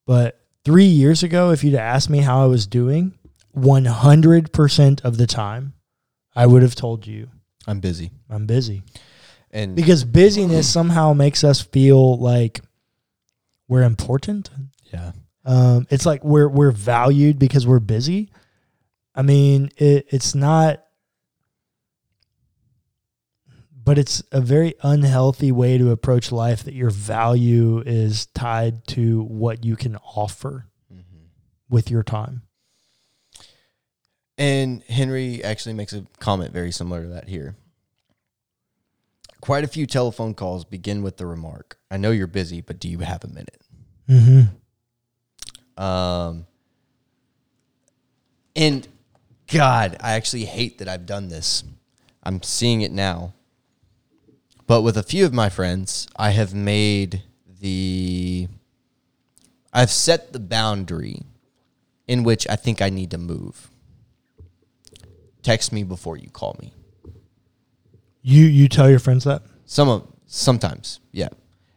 But 0.06 0.40
three 0.64 0.86
years 0.86 1.22
ago, 1.22 1.50
if 1.50 1.62
you'd 1.62 1.74
asked 1.74 2.10
me 2.10 2.18
how 2.18 2.42
I 2.42 2.46
was 2.46 2.66
doing, 2.66 3.12
100% 3.56 5.04
of 5.04 5.18
the 5.18 5.26
time, 5.26 5.74
I 6.34 6.46
would 6.46 6.62
have 6.62 6.74
told 6.74 7.06
you 7.06 7.28
I'm 7.66 7.80
busy. 7.80 8.10
I'm 8.30 8.46
busy. 8.46 8.82
And 9.50 9.76
Because 9.76 10.04
busyness 10.04 10.68
somehow 10.68 11.12
makes 11.12 11.44
us 11.44 11.60
feel 11.60 12.18
like 12.18 12.60
we're 13.68 13.82
important. 13.82 14.50
yeah. 14.92 15.12
Um, 15.44 15.86
it's 15.90 16.04
like 16.06 16.24
we're 16.24 16.48
we're 16.48 16.72
valued 16.72 17.38
because 17.38 17.68
we're 17.68 17.78
busy. 17.78 18.30
I 19.16 19.22
mean, 19.22 19.70
it, 19.76 20.06
it's 20.10 20.34
not, 20.34 20.84
but 23.82 23.98
it's 23.98 24.22
a 24.30 24.40
very 24.40 24.74
unhealthy 24.82 25.50
way 25.50 25.78
to 25.78 25.90
approach 25.90 26.30
life. 26.30 26.64
That 26.64 26.74
your 26.74 26.90
value 26.90 27.82
is 27.86 28.26
tied 28.26 28.86
to 28.88 29.22
what 29.22 29.64
you 29.64 29.74
can 29.74 29.96
offer 29.96 30.66
with 31.68 31.90
your 31.90 32.02
time. 32.02 32.42
And 34.38 34.82
Henry 34.82 35.42
actually 35.42 35.72
makes 35.72 35.94
a 35.94 36.04
comment 36.20 36.52
very 36.52 36.70
similar 36.70 37.02
to 37.04 37.08
that 37.08 37.28
here. 37.28 37.56
Quite 39.40 39.64
a 39.64 39.68
few 39.68 39.86
telephone 39.86 40.34
calls 40.34 40.64
begin 40.64 41.02
with 41.02 41.16
the 41.16 41.26
remark, 41.26 41.78
I 41.90 41.96
know 41.96 42.10
you're 42.10 42.26
busy, 42.26 42.60
but 42.60 42.78
do 42.80 42.88
you 42.88 42.98
have 42.98 43.24
a 43.24 43.28
minute? 43.28 43.62
Mm-hmm. 44.08 45.82
Um, 45.82 46.46
and 48.54 48.88
God, 49.52 49.96
I 50.00 50.12
actually 50.12 50.44
hate 50.44 50.78
that 50.78 50.88
I've 50.88 51.06
done 51.06 51.28
this. 51.28 51.64
I'm 52.22 52.42
seeing 52.42 52.80
it 52.80 52.92
now. 52.92 53.34
But 54.66 54.82
with 54.82 54.96
a 54.96 55.02
few 55.02 55.24
of 55.24 55.32
my 55.32 55.48
friends, 55.48 56.08
I 56.16 56.30
have 56.30 56.52
made 56.52 57.22
the, 57.60 58.48
I've 59.72 59.90
set 59.90 60.32
the 60.32 60.40
boundary 60.40 61.22
in 62.08 62.24
which 62.24 62.46
I 62.48 62.56
think 62.56 62.82
I 62.82 62.90
need 62.90 63.10
to 63.12 63.18
move. 63.18 63.70
Text 65.42 65.72
me 65.72 65.84
before 65.84 66.16
you 66.16 66.28
call 66.28 66.56
me. 66.60 66.72
You 68.22 68.44
you 68.44 68.68
tell 68.68 68.90
your 68.90 68.98
friends 68.98 69.22
that. 69.22 69.42
Some 69.66 69.88
of 69.88 70.08
sometimes, 70.26 70.98
yeah. 71.12 71.28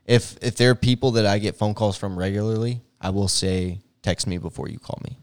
If 0.08 0.36
if 0.42 0.56
there 0.56 0.72
are 0.72 0.76
people 0.76 1.12
that 1.12 1.28
I 1.28 1.38
get 1.38 1.56
phone 1.56 1.76
calls 1.76 1.96
from 1.96 2.18
regularly, 2.18 2.82
I 3.00 3.12
will 3.12 3.28
say 3.28 3.82
text 4.02 4.26
me 4.26 4.40
before 4.40 4.68
you 4.68 4.80
call 4.80 5.00
me. 5.04 5.20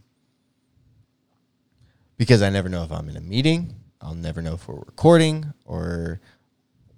Because 2.16 2.42
I 2.42 2.50
never 2.50 2.68
know 2.68 2.82
if 2.85 2.92
I'm 2.92 3.08
in 3.08 3.16
a 3.16 3.20
meeting, 3.20 3.75
I'll 4.00 4.14
never 4.14 4.40
know 4.42 4.54
if 4.54 4.66
we're 4.68 4.76
recording 4.76 5.52
or 5.64 6.20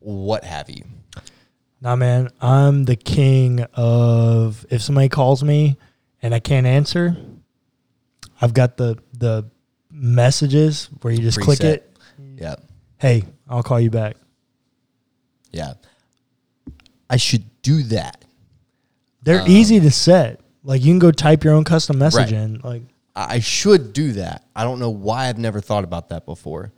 what 0.01 0.45
have 0.45 0.71
you. 0.71 0.85
Nah, 1.81 1.97
man, 1.97 2.29
I'm 2.41 2.85
the 2.85 2.97
king 2.97 3.63
of 3.75 4.67
if 4.71 4.83
somebody 4.83 5.09
calls 5.09 5.43
me 5.45 5.77
and 6.23 6.35
I 6.35 6.41
can't 6.41 6.67
answer, 6.67 7.17
I've 8.41 8.55
got 8.55 8.77
the 8.77 8.99
the 9.13 9.45
messages 9.91 10.89
where 11.03 11.13
you 11.13 11.21
just 11.21 11.41
click 11.41 11.61
it. 11.61 11.97
Yeah. 12.37 12.57
Hey, 12.99 13.25
I'll 13.49 13.63
call 13.63 13.81
you 13.81 13.91
back. 13.91 14.17
Yeah. 15.53 15.75
I 17.11 17.17
should 17.17 17.45
do 17.63 17.83
that. 17.85 18.25
They're 19.23 19.43
Um, 19.43 19.49
easy 19.49 19.81
to 19.81 19.91
set. 19.91 20.41
Like 20.63 20.83
you 20.83 20.93
can 20.93 20.99
go 20.99 21.11
type 21.11 21.43
your 21.43 21.55
own 21.55 21.65
custom 21.65 21.99
message 21.99 22.33
Right. 22.33 22.41
in. 22.41 22.61
Like 22.63 22.83
I 23.29 23.41
should 23.41 23.93
do 23.93 24.13
that. 24.13 24.45
I 24.55 24.65
don't 24.65 24.79
know 24.79 24.91
why 24.91 25.29
I've 25.29 25.39
never 25.39 25.61
thought 25.61 25.85
about 25.85 26.11
that 26.11 26.25
before. 26.27 26.73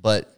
But 0.00 0.36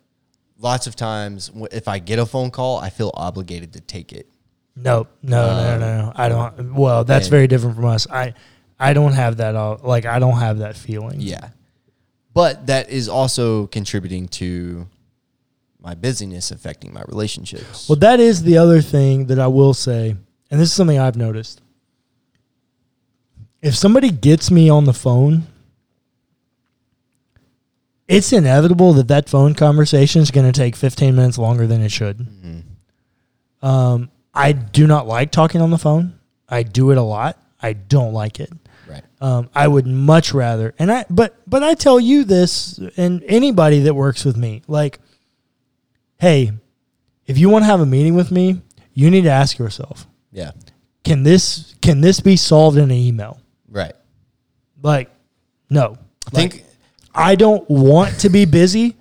lots 0.59 0.87
of 0.87 0.97
times 0.97 1.51
if 1.73 1.89
I 1.89 1.99
get 1.99 2.19
a 2.19 2.27
phone 2.27 2.51
call, 2.51 2.79
I 2.79 2.91
feel 2.91 3.11
obligated 3.15 3.73
to 3.75 3.81
take 3.81 4.13
it. 4.13 4.29
no, 4.77 5.07
no, 5.23 5.47
no, 5.47 5.75
Um, 5.75 5.81
no, 5.81 6.03
no. 6.03 6.13
I 6.15 6.29
don't. 6.29 6.75
Well, 6.75 7.05
that's 7.05 7.27
and- 7.27 7.31
very 7.31 7.47
different 7.47 7.77
from 7.77 7.87
us. 7.87 8.07
I 8.11 8.35
I 8.79 8.93
don't 8.93 9.13
have 9.15 9.39
that. 9.39 9.57
all 9.57 9.81
Like 9.83 10.05
I 10.05 10.19
don't 10.19 10.39
have 10.39 10.59
that 10.59 10.77
feeling. 10.77 11.21
Yeah. 11.21 11.49
But 12.35 12.67
that 12.67 12.91
is 12.91 13.09
also 13.09 13.67
contributing 13.69 14.29
to 14.29 14.87
my 15.81 15.95
busyness 15.95 16.51
affecting 16.51 16.93
my 16.93 17.03
relationships. 17.09 17.89
Well, 17.89 17.97
that 18.01 18.21
is 18.21 18.43
the 18.43 18.59
other 18.59 18.83
thing 18.83 19.27
that 19.29 19.39
I 19.39 19.47
will 19.47 19.73
say, 19.73 20.11
and 20.51 20.61
this 20.61 20.69
is 20.69 20.75
something 20.75 20.99
I've 20.99 21.17
noticed. 21.17 21.63
If 23.67 23.75
somebody 23.77 24.11
gets 24.11 24.51
me 24.51 24.69
on 24.69 24.85
the 24.85 24.93
phone, 24.93 25.43
it's 28.07 28.33
inevitable 28.33 28.93
that 28.93 29.09
that 29.09 29.29
phone 29.29 29.55
conversation 29.55 30.23
is 30.23 30.31
going 30.31 30.47
to 30.51 30.57
take 30.57 30.77
15 30.77 31.17
minutes 31.17 31.37
longer 31.37 31.67
than 31.67 31.81
it 31.83 31.91
should. 31.91 32.19
Mhm. 32.19 32.63
Um, 33.67 34.11
I 34.33 34.53
do 34.53 34.87
not 34.87 35.09
like 35.09 35.33
talking 35.33 35.61
on 35.61 35.71
the 35.71 35.79
phone. 35.79 36.15
I 36.49 36.63
do 36.63 36.93
it 36.93 36.99
a 36.99 37.03
lot. 37.03 37.43
I 37.61 37.73
don't 37.73 38.13
like 38.13 38.39
it. 38.39 38.53
Right. 38.89 39.03
Um, 39.21 39.49
I 39.53 39.67
would 39.67 39.87
much 39.89 40.33
rather, 40.33 40.73
and 40.79 40.93
I, 40.93 41.05
but, 41.11 41.35
but 41.49 41.65
I 41.65 41.75
tell 41.75 41.99
you 41.99 42.23
this, 42.23 42.79
and 42.97 43.25
anybody 43.27 43.81
that 43.81 43.95
works 43.95 44.25
with 44.25 44.37
me, 44.37 44.63
like, 44.69 45.01
hey, 46.19 46.53
if 47.27 47.37
you 47.37 47.49
want 47.49 47.63
to 47.63 47.67
have 47.67 47.81
a 47.81 47.87
meeting 47.87 48.15
with 48.15 48.31
me, 48.31 48.61
you 48.95 49.11
need 49.11 49.23
to 49.23 49.31
ask 49.31 49.59
yourself, 49.59 50.07
Yeah. 50.31 50.53
can 51.03 51.25
this, 51.25 51.75
can 51.83 52.01
this 52.01 52.21
be 52.21 52.37
solved 52.37 52.77
in 52.79 52.85
an 52.85 52.93
email? 52.93 53.41
Right. 53.69 53.93
Like, 54.83 55.11
no. 55.71 55.97
I 56.27 56.31
think 56.31 56.65
I 57.15 57.35
don't 57.35 57.69
want 57.71 58.21
to 58.21 58.29
be 58.29 58.45
busy. 58.45 58.97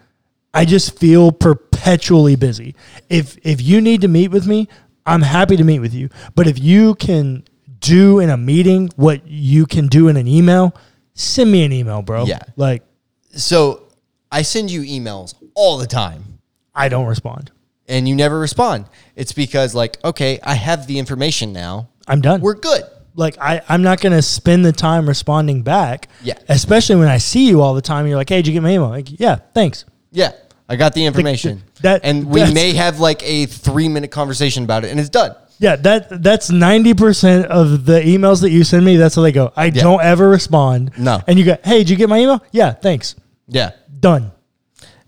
I 0.53 0.65
just 0.65 0.97
feel 0.97 1.31
perpetually 1.31 2.35
busy. 2.35 2.75
If 3.09 3.37
if 3.43 3.61
you 3.61 3.81
need 3.81 4.01
to 4.01 4.07
meet 4.07 4.29
with 4.29 4.47
me, 4.47 4.69
I'm 5.05 5.21
happy 5.21 5.57
to 5.57 5.63
meet 5.63 5.79
with 5.79 5.93
you. 5.93 6.09
But 6.33 6.47
if 6.47 6.57
you 6.59 6.95
can 6.95 7.43
do 7.79 8.19
in 8.19 8.29
a 8.29 8.37
meeting 8.37 8.89
what 8.95 9.27
you 9.27 9.65
can 9.65 9.87
do 9.87 10.07
in 10.07 10.17
an 10.17 10.27
email, 10.27 10.73
send 11.13 11.51
me 11.51 11.63
an 11.65 11.73
email, 11.73 12.01
bro. 12.01 12.25
Yeah. 12.25 12.39
Like 12.55 12.83
so 13.31 13.83
I 14.31 14.43
send 14.43 14.71
you 14.71 14.81
emails 14.81 15.35
all 15.55 15.77
the 15.77 15.87
time 15.87 16.39
I 16.73 16.89
don't 16.89 17.05
respond. 17.05 17.51
and 17.87 18.07
you 18.07 18.15
never 18.15 18.39
respond. 18.39 18.85
It's 19.15 19.33
because 19.33 19.75
like, 19.75 19.97
okay, 20.03 20.39
I 20.41 20.55
have 20.55 20.87
the 20.87 20.97
information 20.99 21.53
now. 21.53 21.89
I'm 22.07 22.21
done. 22.21 22.39
we're 22.41 22.55
good. 22.55 22.83
Like 23.15 23.37
I, 23.39 23.61
I'm 23.69 23.81
not 23.81 24.01
gonna 24.01 24.21
spend 24.21 24.65
the 24.65 24.71
time 24.71 25.07
responding 25.07 25.61
back. 25.61 26.09
Yeah. 26.23 26.33
Especially 26.49 26.95
when 26.97 27.07
I 27.07 27.17
see 27.17 27.47
you 27.47 27.61
all 27.61 27.73
the 27.73 27.81
time. 27.81 28.07
You're 28.07 28.17
like, 28.17 28.29
hey, 28.29 28.37
did 28.37 28.47
you 28.47 28.53
get 28.53 28.61
my 28.63 28.71
email? 28.71 28.89
Like, 28.89 29.19
yeah, 29.19 29.37
thanks. 29.53 29.85
Yeah, 30.11 30.31
I 30.69 30.75
got 30.75 30.93
the 30.93 31.05
information. 31.05 31.63
that- 31.81 32.01
and 32.03 32.25
we 32.27 32.51
may 32.53 32.73
have 32.73 32.99
like 32.99 33.21
a 33.23 33.45
three 33.47 33.87
minute 33.89 34.11
conversation 34.11 34.63
about 34.63 34.85
it, 34.85 34.91
and 34.91 34.99
it's 34.99 35.09
done. 35.09 35.35
Yeah, 35.57 35.77
that 35.77 36.21
that's 36.21 36.49
ninety 36.49 36.93
percent 36.93 37.45
of 37.45 37.85
the 37.85 38.01
emails 38.01 38.41
that 38.41 38.49
you 38.49 38.63
send 38.65 38.85
me. 38.85 38.97
That's 38.97 39.15
how 39.15 39.21
they 39.21 39.31
go. 39.31 39.53
I 39.55 39.69
don't 39.69 40.01
ever 40.01 40.27
respond. 40.27 40.91
No. 40.97 41.21
And 41.27 41.39
you 41.39 41.45
go, 41.45 41.57
hey, 41.63 41.77
did 41.79 41.89
you 41.89 41.95
get 41.95 42.09
my 42.09 42.19
email? 42.19 42.43
Yeah, 42.51 42.73
thanks. 42.73 43.15
Yeah, 43.47 43.71
Done. 43.99 44.31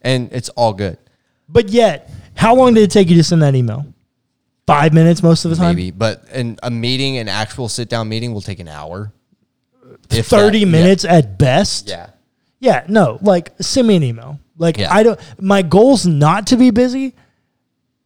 and 0.01 0.29
it's 0.31 0.47
all 0.49 0.71
good. 0.71 0.97
But 1.49 1.67
yet, 1.69 2.09
how 2.35 2.55
long 2.55 2.73
did 2.75 2.83
it 2.83 2.91
take 2.91 3.09
you 3.09 3.15
to 3.17 3.23
send 3.23 3.41
that 3.41 3.55
email? 3.55 3.85
Five 4.67 4.93
minutes 4.93 5.23
most 5.23 5.45
of 5.45 5.51
the 5.51 5.57
time. 5.57 5.75
Maybe, 5.75 5.91
but 5.91 6.25
in 6.33 6.59
a 6.61 6.69
meeting, 6.69 7.17
an 7.17 7.29
actual 7.29 7.69
sit 7.69 7.87
down 7.89 8.09
meeting, 8.09 8.33
will 8.33 8.41
take 8.41 8.59
an 8.59 8.67
hour. 8.67 9.11
If 10.11 10.27
Thirty 10.27 10.59
that. 10.65 10.69
minutes 10.69 11.05
at 11.05 11.37
best. 11.37 11.87
Yeah. 11.89 12.09
Yeah, 12.59 12.83
no, 12.87 13.17
like 13.21 13.53
send 13.61 13.87
me 13.87 13.95
an 13.95 14.03
email. 14.03 14.39
Like 14.57 14.77
Yeah. 14.77 14.93
I 14.93 15.03
don't 15.03 15.19
my 15.41 15.61
goal's 15.61 16.05
not 16.05 16.47
to 16.47 16.57
be 16.57 16.69
busy. 16.71 17.15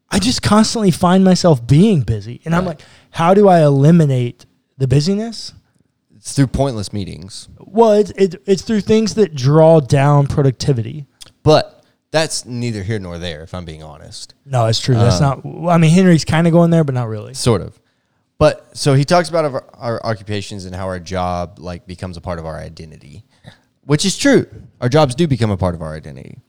I 0.09 0.19
just 0.19 0.41
constantly 0.41 0.91
find 0.91 1.23
myself 1.23 1.65
being 1.65 2.01
busy. 2.01 2.41
And 2.45 2.53
I'm 2.53 2.65
Right. 2.65 2.77
like, 2.79 2.81
how 3.11 3.33
do 3.33 3.47
I 3.47 3.61
eliminate 3.63 4.45
the 4.77 4.87
busyness? 4.87 5.53
it's 6.17 6.33
through 6.33 6.47
pointless 6.47 6.93
meetings. 6.93 7.47
Well, 7.59 7.93
it's 7.93 8.11
it, 8.11 8.35
it's 8.45 8.61
through 8.61 8.81
things 8.81 9.15
that 9.15 9.33
draw 9.33 9.79
down 9.79 10.27
productivity. 10.27 11.07
But 11.41 11.80
that's 12.11 12.45
neither 12.45 12.83
here 12.83 12.99
nor 12.99 13.17
there, 13.17 13.41
if 13.41 13.53
I'm 13.53 13.65
being 13.65 13.83
honest. 13.83 14.33
No, 14.45 14.65
it's 14.67 14.79
true. 14.79 14.95
That's 14.95 15.21
Uh. 15.21 15.35
not 15.41 15.69
I 15.69 15.77
mean 15.77 15.91
Henry's 15.91 16.25
kind 16.25 16.45
of 16.47 16.53
going 16.53 16.69
there, 16.71 16.83
but 16.83 16.93
not 16.95 17.07
really. 17.07 17.33
Sort 17.33 17.61
of. 17.61 17.79
But 18.37 18.75
so 18.75 18.93
he 18.95 19.05
talks 19.05 19.29
about 19.29 19.45
our, 19.45 19.63
our 19.75 20.05
occupations 20.05 20.65
and 20.65 20.75
how 20.75 20.87
our 20.87 20.99
job 20.99 21.59
like 21.59 21.85
becomes 21.85 22.17
a 22.17 22.21
part 22.21 22.39
of 22.39 22.45
our 22.45 22.57
identity, 22.57 23.23
which 23.85 24.03
is 24.05 24.17
true. 24.17 24.47
Our 24.81 24.89
jobs 24.89 25.13
do 25.15 25.27
become 25.27 25.51
a 25.51 25.57
part 25.57 25.75
of 25.75 25.81
our 25.81 25.95
identity. 25.95 26.39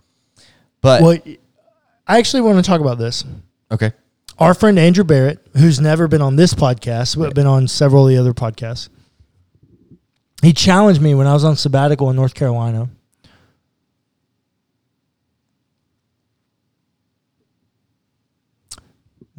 But 0.80 1.02
Well, 1.02 1.18
I 2.06 2.18
actually 2.18 2.40
want 2.42 2.56
to 2.56 2.62
talk 2.68 2.80
about 2.80 2.98
this. 2.98 3.24
okay, 3.70 3.92
Our 4.38 4.54
friend 4.54 4.78
Andrew 4.78 5.04
Barrett, 5.04 5.46
who's 5.56 5.80
never 5.80 6.08
been 6.08 6.22
on 6.22 6.36
this 6.36 6.54
podcast, 6.54 7.16
but 7.18 7.34
been 7.34 7.46
on 7.46 7.68
several 7.68 8.04
of 8.08 8.08
the 8.10 8.18
other 8.18 8.32
podcasts, 8.32 8.88
he 10.42 10.52
challenged 10.52 11.00
me 11.00 11.14
when 11.14 11.26
I 11.26 11.34
was 11.34 11.44
on 11.44 11.56
sabbatical 11.56 12.10
in 12.10 12.16
North 12.16 12.34
Carolina. 12.34 12.88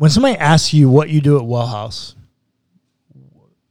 When 0.04 0.12
somebody 0.12 0.38
asks 0.38 0.74
you 0.74 0.90
what 0.90 1.08
you 1.08 1.22
do 1.22 1.38
at 1.38 1.46
Well 1.46 1.68
House, 1.68 2.18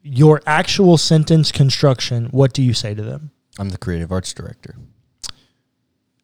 your 0.03 0.41
actual 0.47 0.97
sentence 0.97 1.53
construction, 1.53 2.29
what 2.31 2.55
do 2.55 2.63
you 2.63 2.73
say 2.73 2.95
to 2.95 3.03
them? 3.03 3.33
I'm 3.59 3.69
the 3.69 3.77
creative 3.77 4.11
arts 4.11 4.33
director. 4.33 4.77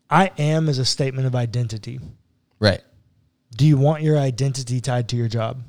I 0.08 0.30
am 0.38 0.70
is 0.70 0.78
a 0.78 0.86
statement 0.86 1.26
of 1.26 1.34
identity. 1.34 2.00
Right. 2.58 2.80
Do 3.54 3.66
you 3.66 3.76
want 3.76 4.02
your 4.02 4.16
identity 4.16 4.80
tied 4.80 5.10
to 5.10 5.16
your 5.16 5.28
job? 5.28 5.60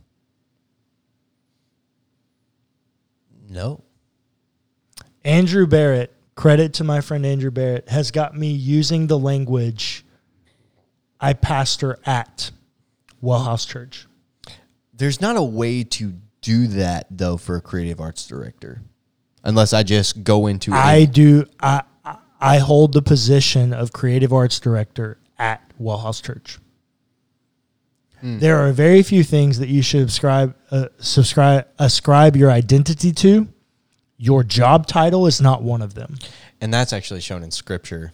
No. 3.49 3.83
Andrew 5.25 5.67
Barrett, 5.67 6.15
credit 6.35 6.73
to 6.75 6.85
my 6.85 7.01
friend 7.01 7.25
Andrew 7.25 7.51
Barrett, 7.51 7.89
has 7.89 8.09
got 8.09 8.37
me 8.37 8.51
using 8.51 9.07
the 9.07 9.19
language 9.19 10.05
I 11.19 11.33
pastor 11.33 11.99
at 12.05 12.51
Wellhouse 13.21 13.67
Church. 13.67 14.05
There's 14.99 15.19
not 15.19 15.35
a 15.35 15.41
way 15.43 15.83
to 15.83 16.13
do 16.41 16.67
that 16.67 17.07
though 17.09 17.37
for 17.37 17.55
a 17.55 17.61
creative 17.61 17.99
arts 17.99 18.27
director, 18.27 18.81
unless 19.43 19.73
I 19.73 19.83
just 19.83 20.23
go 20.23 20.45
into 20.47 20.71
I 20.73 20.93
a, 20.95 21.05
do 21.07 21.45
I 21.59 21.83
I- 22.39 22.59
hold 22.59 22.93
the 22.93 23.01
position 23.01 23.73
of 23.73 23.91
creative 23.91 24.31
arts 24.31 24.59
director 24.59 25.17
at 25.37 25.61
Wellhouse 25.81 26.21
Church. 26.23 26.59
There 28.21 28.57
are 28.59 28.73
very 28.73 29.01
few 29.01 29.23
things 29.23 29.59
that 29.59 29.69
you 29.69 29.81
should 29.81 30.01
subscribe 30.01 30.53
uh, 30.71 30.87
subscribe 30.99 31.67
ascribe 31.79 32.35
your 32.35 32.51
identity 32.51 33.13
to. 33.13 33.47
Your 34.17 34.43
job 34.43 34.85
title 34.85 35.25
is 35.27 35.39
not 35.39 35.63
one 35.63 35.81
of 35.81 35.93
them. 35.93 36.17
and 36.59 36.73
that's 36.73 36.91
actually 36.91 37.21
shown 37.21 37.41
in 37.43 37.51
scripture 37.51 38.11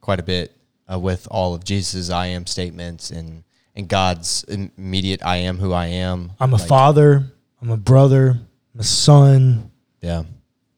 quite 0.00 0.18
a 0.18 0.24
bit 0.24 0.52
uh, 0.92 0.98
with 0.98 1.28
all 1.30 1.54
of 1.54 1.62
Jesus' 1.62 2.10
I 2.10 2.26
am 2.26 2.46
statements 2.46 3.10
and 3.12 3.44
and 3.76 3.88
God's 3.88 4.44
immediate 4.44 5.20
I 5.24 5.36
am 5.38 5.58
who 5.58 5.72
I 5.72 5.86
am. 5.86 6.32
I'm 6.40 6.52
a 6.52 6.56
Like, 6.56 6.68
father, 6.68 7.32
I'm 7.60 7.70
a 7.70 7.76
brother, 7.76 8.30
I'm 8.74 8.80
a 8.80 8.84
son, 8.84 9.70
Yeah, 10.02 10.24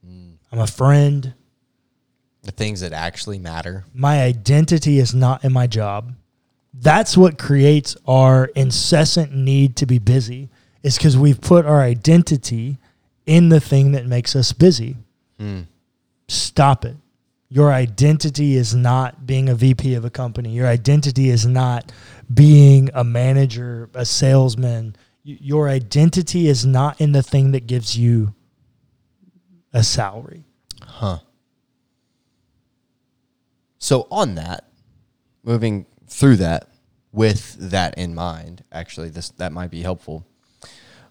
mm. 0.06 0.32
I'm 0.52 0.58
a 0.58 0.66
friend. 0.66 1.34
the 2.42 2.52
things 2.52 2.80
that 2.80 2.92
actually 2.92 3.38
matter. 3.38 3.84
my 3.94 4.22
identity 4.22 4.98
is 4.98 5.14
not 5.14 5.44
in 5.44 5.52
my 5.52 5.66
job. 5.66 6.14
That's 6.74 7.16
what 7.16 7.38
creates 7.38 7.96
our 8.06 8.46
incessant 8.54 9.34
need 9.34 9.76
to 9.76 9.86
be 9.86 9.98
busy, 9.98 10.48
is 10.82 10.96
because 10.96 11.16
we've 11.16 11.40
put 11.40 11.66
our 11.66 11.80
identity 11.80 12.78
in 13.26 13.48
the 13.48 13.60
thing 13.60 13.92
that 13.92 14.06
makes 14.06 14.34
us 14.36 14.52
busy. 14.52 14.96
Hmm. 15.38 15.62
Stop 16.28 16.84
it. 16.84 16.96
Your 17.50 17.72
identity 17.72 18.56
is 18.56 18.74
not 18.74 19.26
being 19.26 19.48
a 19.48 19.54
VP 19.54 19.94
of 19.94 20.04
a 20.04 20.10
company. 20.10 20.50
Your 20.50 20.66
identity 20.66 21.30
is 21.30 21.46
not 21.46 21.90
being 22.32 22.90
a 22.92 23.02
manager, 23.02 23.88
a 23.94 24.04
salesman. 24.04 24.96
Your 25.24 25.68
identity 25.68 26.48
is 26.48 26.66
not 26.66 27.00
in 27.00 27.12
the 27.12 27.22
thing 27.22 27.52
that 27.52 27.66
gives 27.66 27.96
you 27.96 28.34
a 29.72 29.82
salary. 29.82 30.44
Huh. 30.82 31.18
So 33.78 34.06
on 34.10 34.34
that, 34.34 34.70
moving 35.42 35.86
through 36.06 36.36
that 36.36 36.68
with 37.12 37.56
that 37.58 37.96
in 37.96 38.14
mind, 38.14 38.64
actually 38.70 39.08
this 39.08 39.30
that 39.30 39.52
might 39.52 39.70
be 39.70 39.80
helpful. 39.80 40.26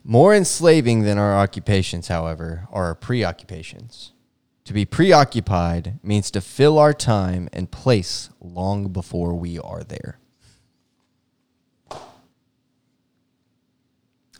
More 0.03 0.35
enslaving 0.35 1.03
than 1.03 1.17
our 1.17 1.35
occupations, 1.35 2.07
however, 2.07 2.67
are 2.71 2.85
our 2.85 2.95
preoccupations. 2.95 4.13
To 4.67 4.73
be 4.73 4.83
preoccupied 4.83 5.97
means 6.03 6.29
to 6.31 6.41
fill 6.41 6.77
our 6.77 6.93
time 6.93 7.47
and 7.53 7.71
place 7.71 8.29
long 8.41 8.89
before 8.89 9.33
we 9.33 9.57
are 9.57 9.81
there. 9.81 10.19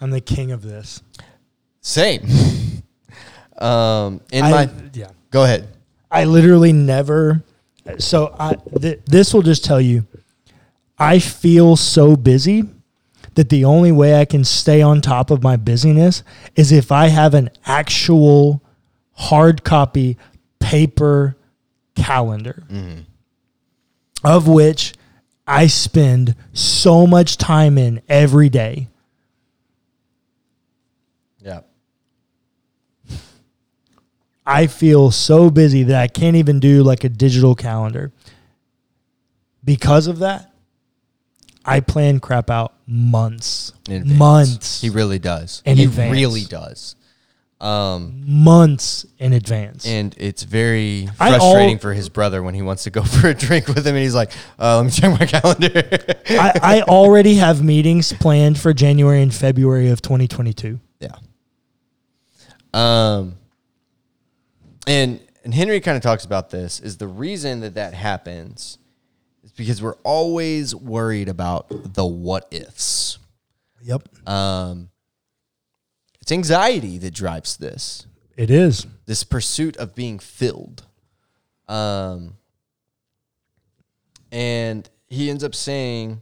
I'm 0.01 0.11
the 0.11 0.19
king 0.19 0.51
of 0.51 0.63
this. 0.63 1.01
Same. 1.79 2.23
um, 3.57 4.19
in 4.33 4.43
I- 4.43 4.51
my 4.51 4.69
yeah. 4.91 5.11
go 5.31 5.45
ahead. 5.45 5.69
I 6.11 6.25
literally 6.25 6.73
never. 6.73 7.41
So 7.97 8.35
I 8.37 8.57
th- 8.81 8.99
this 9.05 9.33
will 9.33 9.43
just 9.43 9.63
tell 9.63 9.79
you, 9.79 10.05
I 10.99 11.19
feel 11.19 11.77
so 11.77 12.17
busy 12.17 12.65
that 13.35 13.47
the 13.47 13.63
only 13.63 13.93
way 13.93 14.19
I 14.19 14.25
can 14.25 14.43
stay 14.43 14.81
on 14.81 14.99
top 14.99 15.31
of 15.31 15.41
my 15.41 15.55
busyness 15.55 16.21
is 16.57 16.73
if 16.73 16.91
I 16.91 17.07
have 17.07 17.33
an 17.33 17.49
actual 17.65 18.61
hard 19.17 19.63
copy 19.63 20.17
paper 20.59 21.35
calendar, 21.95 22.63
mm-hmm. 22.69 23.01
of 24.23 24.47
which 24.47 24.93
I 25.45 25.67
spend 25.67 26.35
so 26.53 27.07
much 27.07 27.37
time 27.37 27.77
in 27.77 28.01
every 28.07 28.49
day. 28.49 28.87
Yeah. 31.41 31.61
I 34.45 34.67
feel 34.67 35.11
so 35.11 35.49
busy 35.49 35.83
that 35.83 36.01
I 36.01 36.07
can't 36.07 36.35
even 36.35 36.59
do 36.59 36.83
like 36.83 37.03
a 37.03 37.09
digital 37.09 37.55
calendar. 37.55 38.13
Because 39.63 40.07
of 40.07 40.19
that, 40.19 40.53
I 41.65 41.81
plan 41.81 42.19
crap 42.19 42.49
out 42.49 42.73
months, 42.87 43.73
months, 43.89 44.79
He 44.79 44.89
really 44.89 45.19
does. 45.19 45.61
In 45.65 45.77
he 45.77 45.83
advance. 45.83 46.13
really 46.13 46.45
does. 46.45 46.95
Um, 47.59 48.21
months 48.27 49.05
in 49.17 49.33
advance. 49.33 49.87
and 49.87 50.13
it's 50.19 50.43
very 50.43 51.09
al- 51.19 51.31
frustrating 51.39 51.79
for 51.79 51.91
his 51.91 52.07
brother 52.07 52.43
when 52.43 52.53
he 52.53 52.61
wants 52.61 52.83
to 52.83 52.91
go 52.91 53.01
for 53.15 53.29
a 53.29 53.33
drink 53.33 53.67
with 53.67 53.79
him, 53.87 53.95
and 53.95 54.03
he's 54.03 54.13
like, 54.13 54.31
uh, 54.59 54.77
"Let 54.77 54.85
me 54.85 54.91
check 54.91 55.19
my 55.19 55.25
calendar." 55.39 55.89
I, 56.29 56.51
I 56.61 56.81
already 56.83 57.35
have 57.35 57.63
meetings 57.63 58.13
planned 58.13 58.59
for 58.59 58.73
January 58.73 59.23
and 59.23 59.33
February 59.33 59.89
of 59.89 60.01
2022. 60.03 60.79
yeah. 60.99 61.09
Um. 62.73 63.37
And 64.85 65.19
and 65.43 65.53
Henry 65.53 65.79
kind 65.79 65.97
of 65.97 66.03
talks 66.03 66.25
about 66.25 66.49
this 66.49 66.79
is 66.79 66.97
the 66.97 67.07
reason 67.07 67.61
that 67.61 67.75
that 67.75 67.93
happens 67.93 68.77
is 69.43 69.51
because 69.51 69.81
we're 69.81 69.95
always 70.03 70.75
worried 70.75 71.27
about 71.29 71.67
the 71.69 72.05
what 72.05 72.47
ifs. 72.51 73.17
Yep, 73.81 74.07
Um. 74.27 74.89
It's 76.27 76.33
anxiety 76.33 76.97
that 76.97 77.13
drives 77.13 77.55
this. 77.55 78.05
it 78.35 78.51
is. 78.51 78.85
this 79.05 79.23
pursuit 79.23 79.77
of 79.77 79.95
being 79.95 80.19
filled. 80.19 80.85
Um, 81.69 82.35
and 84.29 84.89
he 85.07 85.29
ends 85.29 85.41
up 85.41 85.55
saying, 85.55 86.21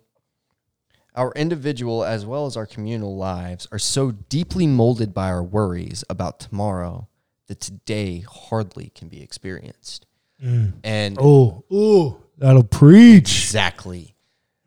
Our 1.15 1.31
individual 1.35 2.03
as 2.05 2.23
well 2.23 2.45
as 2.45 2.55
our 2.55 2.67
communal 2.67 3.17
lives 3.17 3.67
are 3.71 3.79
so 3.79 4.11
deeply 4.11 4.67
molded 4.67 5.11
by 5.11 5.29
our 5.29 5.43
worries 5.43 6.03
about 6.07 6.39
tomorrow 6.39 7.07
that 7.47 7.59
today 7.59 8.19
hardly 8.29 8.91
can 8.93 9.07
be 9.07 9.23
experienced. 9.23 10.05
And 10.39 11.17
Oh, 11.19 11.63
oh, 11.71 12.21
that'll 12.37 12.61
preach. 12.61 13.45
exactly. 13.45 14.15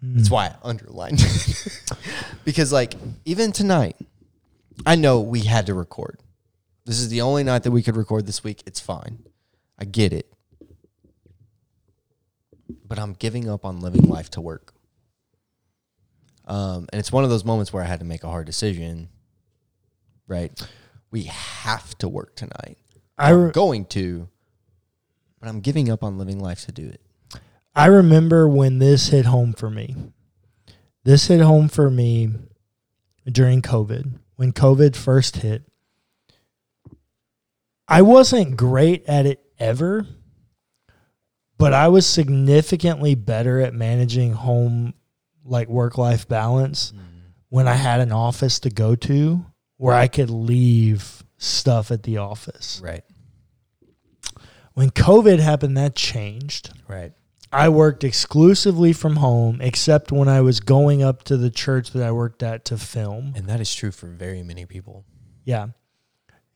That's 0.03 0.31
why 0.31 0.47
I 0.47 0.55
underlined 0.65 1.21
it. 1.21 1.83
because 2.45 2.73
like 2.73 2.95
even 3.25 3.53
tonight, 3.53 3.95
I 4.87 4.97
know 4.97 5.21
we 5.21 5.41
had 5.41 5.67
to 5.67 5.75
record. 5.75 6.21
This 6.85 7.01
is 7.01 7.09
the 7.09 7.21
only 7.21 7.45
night 7.45 7.65
that 7.65 7.71
we 7.71 7.83
could 7.83 7.97
record 7.97 8.27
this 8.27 8.43
week. 8.43 8.63
It's 8.67 8.81
fine. 8.81 9.25
I 9.79 9.85
get 9.85 10.13
it. 10.13 10.33
But 12.87 12.99
I'm 12.99 13.13
giving 13.13 13.49
up 13.49 13.65
on 13.65 13.81
living 13.81 14.09
life 14.09 14.31
to 14.31 14.41
work. 14.41 14.73
Um, 16.47 16.87
and 16.93 16.99
it's 16.99 17.13
one 17.13 17.25
of 17.25 17.31
those 17.31 17.45
moments 17.45 17.73
where 17.73 17.83
I 17.83 17.87
had 17.87 17.99
to 17.99 18.07
make 18.07 18.25
a 18.25 18.29
hard 18.29 18.47
decision. 18.47 19.11
Right? 20.27 20.51
We 21.11 21.25
have 21.25 21.97
to 21.99 22.09
work 22.09 22.37
tonight. 22.37 22.79
I 23.19 23.33
I'm 23.33 23.45
re- 23.45 23.51
going 23.53 23.85
to, 23.87 24.29
but 25.41 25.49
I'm 25.49 25.61
giving 25.61 25.91
up 25.91 26.03
on 26.03 26.19
living 26.19 26.41
life 26.41 26.65
to 26.67 26.73
do 26.73 26.87
it. 26.87 27.03
I 27.75 27.87
remember 27.87 28.49
when 28.49 28.79
this 28.79 29.09
hit 29.09 29.27
home 29.27 29.53
for 29.53 29.71
me. 29.71 29.95
This 31.05 31.29
hit 31.29 31.41
home 31.41 31.69
for 31.69 31.91
me 31.91 32.31
during 33.31 33.63
COVID. 33.63 34.19
When 34.39 34.53
COVID 34.53 34.95
first 34.95 35.39
hit, 35.39 35.65
I 37.89 38.03
wasn't 38.03 38.57
great 38.57 39.05
at 39.07 39.27
it 39.27 39.45
ever, 39.59 40.07
but 41.57 41.73
I 41.73 41.89
was 41.89 42.07
significantly 42.07 43.17
better 43.17 43.61
at 43.61 43.75
managing 43.75 44.35
home 44.35 44.95
like 45.45 45.69
work 45.69 45.99
life 45.99 46.29
balance 46.29 46.93
mm-hmm. 46.93 47.03
when 47.49 47.67
I 47.67 47.75
had 47.75 47.99
an 47.99 48.13
office 48.13 48.61
to 48.61 48.71
go 48.71 48.95
to 48.95 49.45
where 49.77 49.97
I 49.97 50.07
could 50.07 50.31
leave 50.31 51.25
stuff 51.39 51.91
at 51.91 52.05
the 52.05 52.19
office. 52.19 52.81
Right. 52.81 53.03
When 54.75 54.91
COVID 54.91 55.41
happened, 55.41 55.79
that 55.79 55.97
changed. 55.97 56.71
Right. 56.87 57.13
I 57.53 57.69
worked 57.71 58.05
exclusively 58.05 58.93
from 58.93 59.17
home, 59.17 59.61
except 59.61 60.13
when 60.13 60.29
I 60.29 60.41
was 60.43 60.61
going 60.61 61.03
up 61.03 61.23
to 61.25 61.37
the 61.37 61.51
church 61.51 61.93
that 61.93 62.03
I 62.03 62.13
worked 62.13 62.43
at 62.43 62.65
to 62.67 62.77
film. 62.77 63.33
And 63.35 63.47
that 63.47 63.61
is 63.61 63.75
true 63.75 63.91
for 63.91 64.07
very 64.07 64.43
many 64.43 64.67
people. 64.67 65.05
Yeah. 65.45 65.69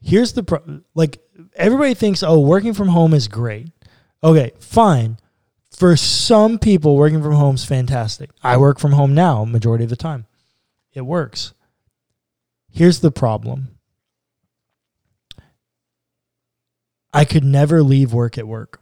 Here's 0.00 0.32
the 0.32 0.42
pro- 0.42 0.82
like 0.94 1.22
everybody 1.54 1.94
thinks, 1.94 2.22
oh, 2.22 2.40
working 2.40 2.74
from 2.74 2.88
home 2.88 3.14
is 3.14 3.28
great. 3.28 3.68
Okay, 4.22 4.52
fine. 4.58 5.16
For 5.70 5.96
some 5.96 6.58
people, 6.58 6.96
working 6.96 7.22
from 7.22 7.32
home 7.32 7.54
is 7.54 7.64
fantastic. 7.64 8.30
I 8.42 8.56
work 8.58 8.78
from 8.78 8.92
home 8.92 9.14
now, 9.14 9.44
majority 9.44 9.84
of 9.84 9.90
the 9.90 9.96
time. 9.96 10.26
It 10.92 11.02
works. 11.02 11.54
Here's 12.70 13.00
the 13.00 13.10
problem. 13.10 13.78
I 17.12 17.24
could 17.24 17.44
never 17.44 17.82
leave 17.82 18.12
work 18.12 18.36
at 18.38 18.46
work. 18.46 18.80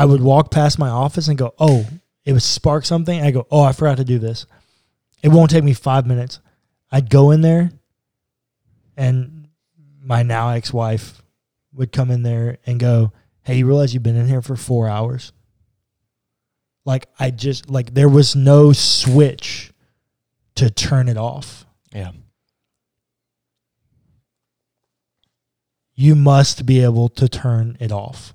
I 0.00 0.06
would 0.06 0.22
walk 0.22 0.50
past 0.50 0.78
my 0.78 0.88
office 0.88 1.28
and 1.28 1.36
go, 1.36 1.52
"Oh, 1.58 1.86
it 2.24 2.32
would 2.32 2.42
spark 2.42 2.86
something." 2.86 3.20
I 3.20 3.30
go, 3.30 3.46
"Oh, 3.50 3.62
I 3.62 3.72
forgot 3.72 3.98
to 3.98 4.04
do 4.04 4.18
this." 4.18 4.46
It 5.22 5.28
won't 5.28 5.50
take 5.50 5.62
me 5.62 5.74
5 5.74 6.06
minutes. 6.06 6.40
I'd 6.90 7.10
go 7.10 7.30
in 7.30 7.42
there 7.42 7.70
and 8.96 9.48
my 10.02 10.22
now 10.22 10.48
ex-wife 10.48 11.22
would 11.74 11.92
come 11.92 12.10
in 12.10 12.22
there 12.22 12.56
and 12.64 12.80
go, 12.80 13.12
"Hey, 13.42 13.58
you 13.58 13.66
realize 13.66 13.92
you've 13.92 14.02
been 14.02 14.16
in 14.16 14.26
here 14.26 14.40
for 14.40 14.56
4 14.56 14.88
hours?" 14.88 15.32
Like 16.86 17.08
I 17.18 17.30
just 17.30 17.68
like 17.68 17.92
there 17.92 18.08
was 18.08 18.34
no 18.34 18.72
switch 18.72 19.70
to 20.54 20.70
turn 20.70 21.08
it 21.08 21.18
off. 21.18 21.66
Yeah. 21.92 22.12
you 26.00 26.14
must 26.14 26.64
be 26.64 26.82
able 26.82 27.10
to 27.10 27.28
turn 27.28 27.76
it 27.78 27.92
off. 27.92 28.32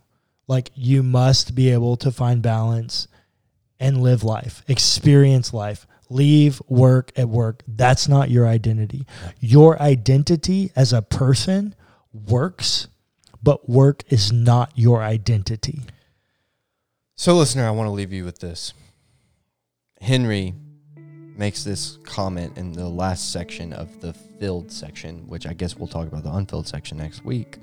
Like 0.48 0.72
you 0.76 1.04
must 1.04 1.56
be 1.56 1.70
able 1.70 1.98
to 1.98 2.12
find 2.12 2.42
balance 2.42 3.08
and 3.80 4.02
live 4.02 4.24
life, 4.24 4.64
experience 4.68 5.54
life, 5.54 5.88
leave 6.10 6.62
work 6.68 7.12
at 7.16 7.30
work. 7.30 7.64
That's 7.68 8.08
not 8.08 8.30
your 8.30 8.48
identity. 8.48 9.06
Your 9.40 9.82
identity 9.82 10.72
as 10.76 10.94
a 10.94 11.02
person 11.02 11.76
works, 12.14 12.88
but 13.42 13.70
work 13.70 14.04
is 14.10 14.32
not 14.32 14.72
your 14.76 15.02
identity. 15.02 15.82
So, 17.16 17.36
listener, 17.36 17.66
I 17.66 17.72
want 17.72 17.88
to 17.88 17.92
leave 17.92 18.12
you 18.12 18.26
with 18.26 18.40
this. 18.40 18.74
Henry 20.02 20.54
makes 21.38 21.64
this 21.64 21.98
comment 22.04 22.58
in 22.58 22.72
the 22.72 22.88
last 22.88 23.32
section 23.32 23.74
of 23.74 24.02
the 24.02 24.14
filled 24.14 24.72
section, 24.72 25.28
which 25.28 25.46
I 25.46 25.54
guess 25.54 25.76
we'll 25.76 25.88
talk 25.88 26.08
about 26.08 26.24
the 26.24 26.34
unfilled 26.34 26.68
section 26.68 26.98
next 26.98 27.24
week. 27.26 27.58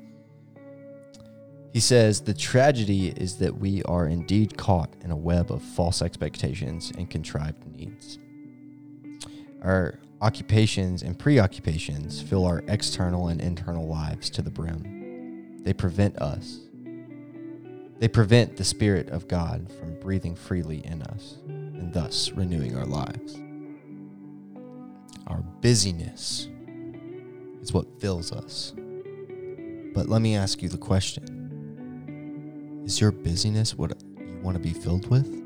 He 1.73 1.81
says, 1.81 2.21
The 2.21 2.35
tragedy 2.35 3.09
is 3.09 3.37
that 3.39 3.57
we 3.57 3.83
are 3.85 4.07
indeed 4.07 4.59
caught 4.59 4.95
in 5.03 5.11
a 5.11 5.17
web 5.17 5.51
of 5.51 5.63
false 5.63 6.03
expectations 6.03 6.93
and 6.99 7.09
contrived 7.09 7.67
needs. 7.67 8.19
Our 9.63 9.99
occupations 10.21 11.03
and 11.03 11.19
preoccupations 11.19 12.21
fill 12.21 12.45
our 12.45 12.63
external 12.69 13.29
and 13.29 13.41
internal 13.41 13.89
lives 13.89 14.29
to 14.31 14.43
the 14.43 14.51
brim. 14.51 15.63
They 15.63 15.73
prevent 15.73 16.19
us. 16.19 16.61
They 17.99 18.09
prevent 18.09 18.57
the 18.57 18.65
Spirit 18.65 19.09
of 19.09 19.29
God 19.29 19.73
from 19.79 19.99
breathing 20.01 20.35
freely 20.35 20.85
in 20.85 21.03
us 21.03 21.37
and 21.47 21.93
thus 21.93 22.33
renewing 22.33 22.77
our 22.77 22.85
lives. 22.85 23.41
Our 25.27 25.41
busyness 25.61 26.49
is 27.63 27.73
what 27.73 28.01
fills 28.01 28.33
us. 28.33 28.75
But 29.95 30.09
let 30.09 30.21
me 30.21 30.37
ask 30.37 30.63
you 30.63 30.69
the 30.69 30.79
question 30.79 31.41
Is 32.85 33.01
your 33.01 33.12
busyness 33.12 33.79
what 33.79 33.92
you 34.18 34.40
want 34.42 34.57
to 34.57 34.62
be 34.62 34.73
filled 34.73 35.09
with? 35.09 35.41